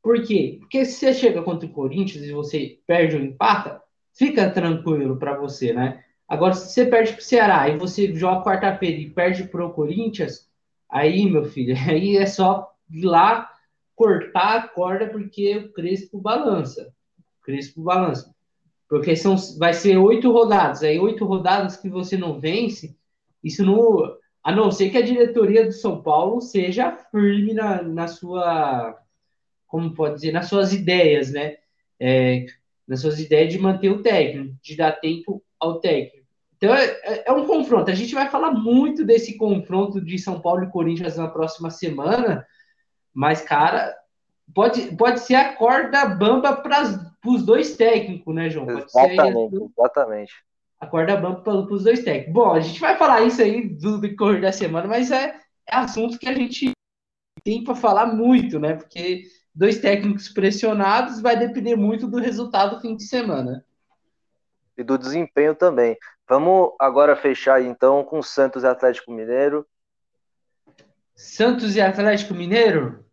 Por 0.03 0.21
quê? 0.21 0.57
Porque 0.59 0.83
se 0.83 0.99
você 0.99 1.13
chega 1.13 1.41
contra 1.41 1.65
o 1.65 1.71
Corinthians 1.71 2.25
e 2.25 2.33
você 2.33 2.77
perde 2.85 3.15
ou 3.15 3.23
empata, 3.23 3.81
fica 4.13 4.49
tranquilo 4.49 5.17
para 5.17 5.37
você, 5.37 5.71
né? 5.71 6.03
Agora, 6.27 6.53
se 6.53 6.73
você 6.73 6.85
perde 6.85 7.13
para 7.13 7.21
o 7.21 7.23
Ceará 7.23 7.69
e 7.69 7.77
você 7.77 8.13
joga 8.13 8.43
quarta-feira 8.43 8.97
e 8.97 9.09
perde 9.09 9.45
para 9.45 9.65
o 9.65 9.71
Corinthians, 9.71 10.49
aí, 10.89 11.25
meu 11.31 11.45
filho, 11.45 11.73
aí 11.89 12.17
é 12.17 12.25
só 12.25 12.69
ir 12.91 13.05
lá 13.05 13.49
cortar 13.95 14.57
a 14.57 14.67
corda 14.67 15.07
porque 15.07 15.55
o 15.57 15.71
Crespo 15.71 16.19
balança. 16.19 16.93
O 17.39 17.45
Crespo 17.45 17.81
balança. 17.81 18.35
Porque 18.89 19.15
são, 19.15 19.37
vai 19.57 19.73
ser 19.73 19.97
oito 19.97 20.31
rodadas. 20.33 20.83
Aí, 20.83 20.99
oito 20.99 21.23
rodadas 21.23 21.77
que 21.77 21.89
você 21.89 22.17
não 22.17 22.39
vence, 22.39 22.97
isso 23.41 23.65
não. 23.65 24.17
A 24.43 24.51
não 24.51 24.69
ser 24.69 24.89
que 24.89 24.97
a 24.97 25.01
diretoria 25.01 25.65
do 25.65 25.71
São 25.71 26.01
Paulo 26.01 26.41
seja 26.41 26.91
firme 27.09 27.53
na, 27.53 27.81
na 27.81 28.07
sua 28.07 28.99
como 29.73 29.91
pode 29.91 30.13
dizer, 30.13 30.31
nas 30.31 30.45
suas 30.45 30.71
ideias, 30.71 31.31
né? 31.31 31.55
É, 31.99 32.45
nas 32.87 33.01
suas 33.01 33.19
ideias 33.19 33.51
de 33.51 33.57
manter 33.57 33.89
o 33.89 34.03
técnico, 34.03 34.55
de 34.61 34.77
dar 34.77 34.91
tempo 34.91 35.43
ao 35.59 35.79
técnico. 35.79 36.27
Então 36.55 36.75
é, 36.75 36.85
é, 36.85 37.23
é, 37.25 37.31
um 37.31 37.47
confronto. 37.47 37.89
A 37.89 37.95
gente 37.95 38.13
vai 38.13 38.29
falar 38.29 38.51
muito 38.51 39.03
desse 39.03 39.35
confronto 39.35 39.99
de 39.99 40.19
São 40.19 40.39
Paulo 40.39 40.63
e 40.63 40.69
Corinthians 40.69 41.17
na 41.17 41.27
próxima 41.27 41.71
semana, 41.71 42.45
mas, 43.11 43.41
cara, 43.41 43.95
pode, 44.53 44.95
pode 44.95 45.21
ser 45.21 45.33
a 45.33 45.53
corda 45.53 46.05
bamba 46.05 46.55
para 46.55 47.11
os 47.25 47.43
dois 47.43 47.75
técnicos, 47.75 48.35
né, 48.35 48.51
João? 48.51 48.67
Pode 48.67 48.85
exatamente, 48.85 49.57
ser 49.57 49.63
exatamente. 49.75 50.33
A 50.79 50.85
corda 50.85 51.17
bamba 51.17 51.41
para 51.41 51.55
os 51.55 51.83
dois 51.83 52.03
técnicos. 52.03 52.33
Bom, 52.33 52.53
a 52.53 52.59
gente 52.59 52.79
vai 52.79 52.95
falar 52.95 53.21
isso 53.21 53.41
aí 53.41 53.69
do 53.69 53.99
decorrer 53.99 54.39
da 54.39 54.51
semana, 54.51 54.87
mas 54.87 55.09
é, 55.09 55.33
é 55.67 55.75
assunto 55.77 56.19
que 56.19 56.29
a 56.29 56.33
gente 56.33 56.73
tem 57.43 57.63
para 57.63 57.73
falar 57.73 58.05
muito, 58.05 58.59
né? 58.59 58.75
Porque 58.75 59.23
dois 59.53 59.79
técnicos 59.79 60.29
pressionados, 60.29 61.21
vai 61.21 61.37
depender 61.37 61.75
muito 61.75 62.07
do 62.07 62.17
resultado 62.17 62.75
do 62.75 62.81
fim 62.81 62.95
de 62.95 63.03
semana. 63.03 63.65
E 64.77 64.83
do 64.83 64.97
desempenho 64.97 65.53
também. 65.53 65.97
Vamos 66.27 66.71
agora 66.79 67.15
fechar 67.15 67.61
então 67.61 68.03
com 68.03 68.21
Santos 68.21 68.63
e 68.63 68.67
Atlético 68.67 69.11
Mineiro. 69.11 69.65
Santos 71.15 71.75
e 71.75 71.81
Atlético 71.81 72.33
Mineiro? 72.33 73.05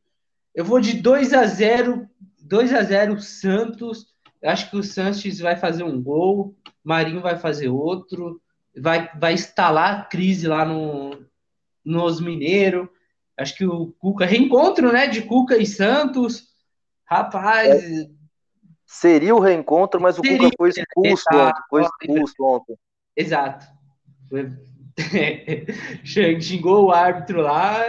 Eu 0.55 0.65
vou 0.65 0.81
de 0.81 0.95
2 0.95 1.35
a 1.35 1.45
0 1.45 2.09
2 2.39 2.73
a 2.75 2.83
0 2.83 3.21
Santos. 3.21 4.07
Eu 4.41 4.51
acho 4.51 4.71
que 4.71 4.77
o 4.77 4.83
Santos 4.83 5.39
vai 5.39 5.57
fazer 5.57 5.85
um 5.85 6.03
gol, 6.03 6.57
Marinho 6.83 7.21
vai 7.21 7.37
fazer 7.39 7.69
outro, 7.69 8.41
vai, 8.77 9.11
vai 9.19 9.35
instalar 9.35 10.01
a 10.01 10.05
crise 10.05 10.49
lá 10.49 10.65
no, 10.65 11.25
nos 11.85 12.21
Mineiros. 12.21 12.89
Acho 13.41 13.55
que 13.55 13.65
o 13.65 13.93
Cuca, 13.99 14.27
reencontro, 14.27 14.93
né, 14.93 15.07
de 15.07 15.23
Cuca 15.23 15.57
e 15.57 15.65
Santos. 15.65 16.49
Rapaz. 17.07 17.83
É. 17.83 18.07
Seria 18.85 19.35
o 19.35 19.41
reencontro, 19.41 19.99
mas 19.99 20.19
o 20.19 20.23
Seria, 20.23 20.51
Cuca 20.51 20.57
foi 20.59 20.69
expulso 20.69 21.25
ontem. 21.33 21.63
Foi 21.71 21.83
expulso 21.83 22.35
ontem. 22.41 22.77
Exato. 23.17 23.67
xingou 26.05 26.85
o 26.85 26.93
árbitro 26.93 27.41
lá. 27.41 27.87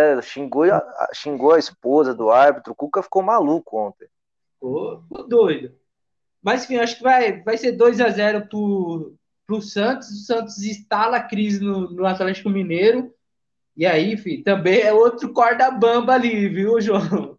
É, 0.00 0.20
xingou 0.20 0.64
a, 0.64 1.10
xingou 1.14 1.52
a 1.52 1.60
esposa 1.60 2.12
do 2.12 2.32
árbitro. 2.32 2.72
O 2.72 2.76
Cuca 2.76 3.04
ficou 3.04 3.22
maluco 3.22 3.78
ontem. 3.78 4.08
Ficou, 4.54 5.02
ficou 5.02 5.28
doido. 5.28 5.72
Mas 6.42 6.64
enfim, 6.64 6.78
acho 6.78 6.96
que 6.96 7.04
vai, 7.04 7.40
vai 7.42 7.56
ser 7.56 7.70
2 7.72 8.00
a 8.00 8.08
0 8.08 8.48
pro, 8.48 9.14
pro 9.46 9.62
Santos. 9.62 10.08
O 10.08 10.24
Santos 10.24 10.58
instala 10.64 11.18
a 11.18 11.22
crise 11.22 11.62
no, 11.62 11.88
no 11.88 12.04
Atlético 12.04 12.50
Mineiro. 12.50 13.14
E 13.76 13.86
aí, 13.86 14.16
filho, 14.16 14.44
também 14.44 14.80
é 14.80 14.92
outro 14.92 15.32
corda 15.32 15.70
bamba 15.70 16.14
ali, 16.14 16.48
viu, 16.48 16.80
João? 16.80 17.38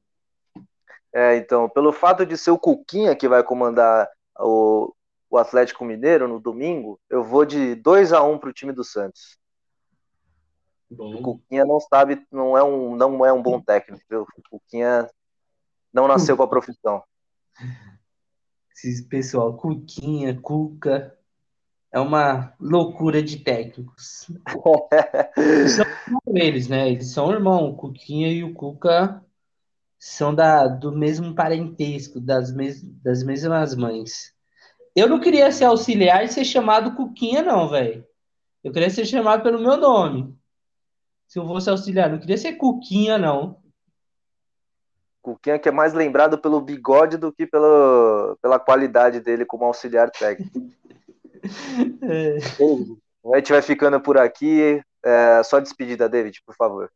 É, 1.14 1.38
então, 1.38 1.70
pelo 1.70 1.94
fato 1.94 2.26
de 2.26 2.36
ser 2.36 2.50
o 2.52 2.58
Cuquinha 2.58 3.16
que 3.16 3.28
vai 3.28 3.44
comandar 3.44 4.10
o, 4.40 4.92
o 5.30 5.38
Atlético 5.38 5.86
Mineiro 5.86 6.28
no 6.28 6.40
domingo, 6.40 7.00
eu 7.08 7.24
vou 7.24 7.46
de 7.46 7.76
2 7.76 8.12
a 8.14 8.24
1 8.24 8.32
um 8.32 8.40
para 8.40 8.50
o 8.50 8.54
time 8.54 8.74
do 8.74 8.84
Santos. 8.84 9.38
Bom. 10.90 11.16
O 11.16 11.22
Cuquinha 11.22 11.66
não 11.66 11.80
sabe, 11.80 12.26
não 12.32 12.58
é 12.58 12.64
um, 12.64 12.96
não 12.96 13.26
é 13.26 13.32
um 13.32 13.42
bom 13.42 13.62
técnico, 13.62 14.04
viu? 14.10 14.22
O 14.24 14.60
Cuquinha 14.60 15.08
não 15.94 16.08
nasceu 16.08 16.36
com 16.36 16.44
a 16.44 16.48
profissão. 16.48 17.04
Esse 18.72 19.08
pessoal, 19.08 19.56
Cuquinha, 19.56 20.40
Cuca, 20.40 21.18
é 21.94 22.00
uma 22.00 22.52
loucura 22.60 23.22
de 23.22 23.38
técnicos. 23.38 24.28
são 25.70 26.36
eles, 26.36 26.68
né? 26.68 26.90
Eles 26.90 27.12
são 27.12 27.32
irmão. 27.32 27.70
O 27.70 27.76
Cuquinha 27.76 28.30
e 28.30 28.44
o 28.44 28.52
Cuca 28.52 29.24
são 30.00 30.34
da, 30.34 30.68
do 30.68 30.92
mesmo 30.92 31.36
parentesco, 31.36 32.20
das, 32.20 32.52
mes, 32.52 32.82
das 32.82 33.22
mesmas 33.24 33.76
mães. 33.76 34.34
Eu 34.96 35.08
não 35.08 35.20
queria 35.20 35.52
ser 35.52 35.66
auxiliar 35.66 36.26
e 36.26 36.30
ser 36.30 36.44
chamado 36.44 36.96
Cuquinha, 36.96 37.44
não, 37.44 37.70
velho. 37.70 38.04
Eu 38.64 38.72
queria 38.72 38.90
ser 38.90 39.06
chamado 39.06 39.44
pelo 39.44 39.60
meu 39.60 39.78
nome. 39.78 40.36
Se 41.28 41.38
eu 41.38 41.46
fosse 41.46 41.70
auxiliar, 41.70 42.10
não 42.10 42.20
queria 42.20 42.38
ser 42.38 42.54
Cuquinha, 42.54 43.20
não. 43.20 43.62
Cuquinha 45.22 45.60
que 45.60 45.70
é 45.70 45.72
mais 45.72 45.94
lembrado 45.94 46.40
pelo 46.40 46.60
bigode 46.60 47.18
do 47.18 47.32
que 47.32 47.46
pela, 47.46 48.36
pela 48.42 48.60
qualidade 48.60 49.20
dele 49.20 49.46
como 49.46 49.64
auxiliar 49.64 50.10
técnico. 50.10 50.60
A 53.32 53.38
gente 53.38 53.52
vai 53.52 53.62
ficando 53.62 54.02
por 54.02 54.18
aqui. 54.18 54.82
É, 55.04 55.44
só 55.44 55.60
despedida, 55.60 56.10
David, 56.10 56.42
por 56.46 56.56
favor. 56.56 56.90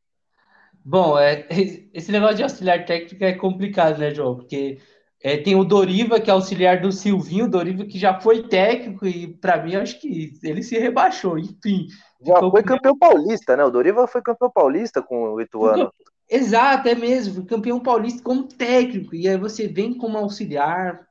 Bom, 0.83 1.17
é, 1.17 1.45
esse 1.93 2.11
negócio 2.11 2.37
de 2.37 2.43
auxiliar 2.43 2.85
técnico 2.85 3.23
é 3.23 3.33
complicado, 3.33 3.97
né, 3.97 4.13
João? 4.13 4.35
Porque 4.35 4.79
é, 5.21 5.37
tem 5.37 5.55
o 5.55 5.63
Doriva, 5.63 6.19
que 6.19 6.29
é 6.29 6.33
auxiliar 6.33 6.79
do 6.79 6.91
Silvinho, 6.91 7.45
o 7.45 7.49
Doriva 7.49 7.85
que 7.85 7.97
já 7.97 8.19
foi 8.19 8.47
técnico, 8.47 9.05
e 9.05 9.27
para 9.27 9.61
mim 9.63 9.75
acho 9.75 9.99
que 9.99 10.33
ele 10.43 10.63
se 10.63 10.77
rebaixou, 10.77 11.37
enfim. 11.37 11.87
Já 12.21 12.39
foi 12.39 12.63
campeão 12.63 12.97
paulista, 12.97 13.57
né? 13.57 13.63
O 13.63 13.69
Doriva 13.69 14.07
foi 14.07 14.21
campeão 14.21 14.49
paulista 14.49 15.01
com 15.01 15.33
o 15.33 15.41
Ituano. 15.41 15.91
Exato, 16.29 16.87
é 16.87 16.95
mesmo, 16.95 17.35
foi 17.35 17.45
campeão 17.45 17.79
paulista 17.79 18.21
como 18.21 18.47
técnico, 18.47 19.15
e 19.15 19.27
aí 19.27 19.37
você 19.37 19.67
vem 19.67 19.97
como 19.97 20.17
auxiliar. 20.17 21.06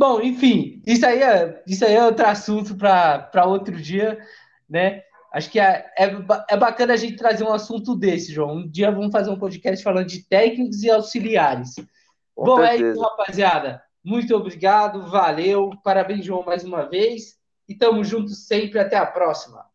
Bom, 0.00 0.18
enfim, 0.22 0.80
isso 0.86 1.04
aí 1.04 1.22
é, 1.22 1.62
isso 1.66 1.84
aí 1.84 1.92
é 1.92 2.02
outro 2.02 2.26
assunto 2.26 2.74
para 2.74 3.44
outro 3.44 3.76
dia, 3.76 4.18
né? 4.66 5.02
Acho 5.30 5.50
que 5.50 5.60
é, 5.60 5.92
é, 5.94 6.06
é, 6.48 6.56
bacana 6.56 6.94
a 6.94 6.96
gente 6.96 7.16
trazer 7.18 7.44
um 7.44 7.52
assunto 7.52 7.94
desse, 7.94 8.32
João. 8.32 8.54
Um 8.54 8.66
dia 8.66 8.90
vamos 8.90 9.12
fazer 9.12 9.28
um 9.28 9.38
podcast 9.38 9.84
falando 9.84 10.06
de 10.06 10.26
técnicos 10.26 10.82
e 10.82 10.90
auxiliares. 10.90 11.74
Com 12.34 12.44
Bom, 12.44 12.56
certeza. 12.56 12.82
é 12.82 12.90
isso, 12.92 13.00
rapaziada. 13.02 13.82
Muito 14.02 14.34
obrigado, 14.34 15.06
valeu. 15.06 15.68
Parabéns, 15.84 16.24
João, 16.24 16.44
mais 16.44 16.64
uma 16.64 16.88
vez. 16.88 17.38
E 17.68 17.74
tamo 17.74 18.02
juntos 18.02 18.46
sempre. 18.46 18.78
Até 18.78 18.96
a 18.96 19.04
próxima. 19.04 19.66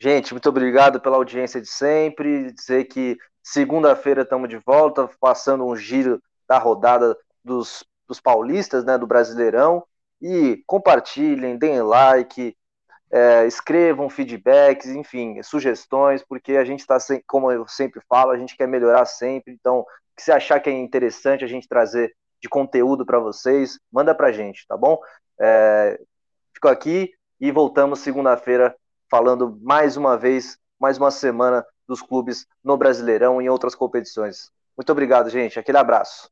Gente, 0.00 0.32
muito 0.32 0.48
obrigado 0.48 1.02
pela 1.02 1.18
audiência 1.18 1.60
de 1.60 1.68
sempre. 1.68 2.50
Dizer 2.50 2.84
que 2.86 3.18
segunda-feira 3.42 4.22
estamos 4.22 4.48
de 4.48 4.56
volta, 4.56 5.06
passando 5.20 5.66
um 5.66 5.76
giro 5.76 6.18
da 6.48 6.58
rodada 6.58 7.14
dos 7.44 7.84
dos 8.08 8.20
paulistas, 8.20 8.84
né, 8.84 8.98
do 8.98 9.06
Brasileirão. 9.06 9.84
E 10.20 10.62
compartilhem, 10.66 11.58
deem 11.58 11.82
like, 11.82 12.56
é, 13.10 13.46
escrevam 13.46 14.08
feedbacks, 14.08 14.86
enfim, 14.86 15.42
sugestões, 15.42 16.22
porque 16.22 16.56
a 16.56 16.64
gente 16.64 16.80
está, 16.80 16.96
como 17.26 17.50
eu 17.50 17.66
sempre 17.66 18.00
falo, 18.08 18.30
a 18.30 18.38
gente 18.38 18.56
quer 18.56 18.66
melhorar 18.66 19.04
sempre. 19.04 19.52
Então, 19.52 19.84
se 20.18 20.32
achar 20.32 20.60
que 20.60 20.70
é 20.70 20.72
interessante 20.72 21.44
a 21.44 21.48
gente 21.48 21.68
trazer 21.68 22.14
de 22.40 22.48
conteúdo 22.48 23.04
para 23.04 23.18
vocês, 23.18 23.78
manda 23.90 24.14
para 24.14 24.28
a 24.28 24.32
gente, 24.32 24.66
tá 24.66 24.76
bom? 24.76 24.98
É, 25.38 26.00
fico 26.54 26.68
aqui 26.68 27.12
e 27.40 27.50
voltamos 27.52 28.00
segunda-feira 28.00 28.74
falando 29.10 29.58
mais 29.62 29.96
uma 29.96 30.16
vez, 30.16 30.58
mais 30.80 30.96
uma 30.96 31.10
semana 31.10 31.64
dos 31.86 32.00
clubes 32.00 32.46
no 32.64 32.76
Brasileirão 32.76 33.40
e 33.40 33.44
em 33.44 33.48
outras 33.48 33.74
competições. 33.74 34.50
Muito 34.76 34.90
obrigado, 34.90 35.28
gente. 35.28 35.58
Aquele 35.58 35.78
abraço. 35.78 36.30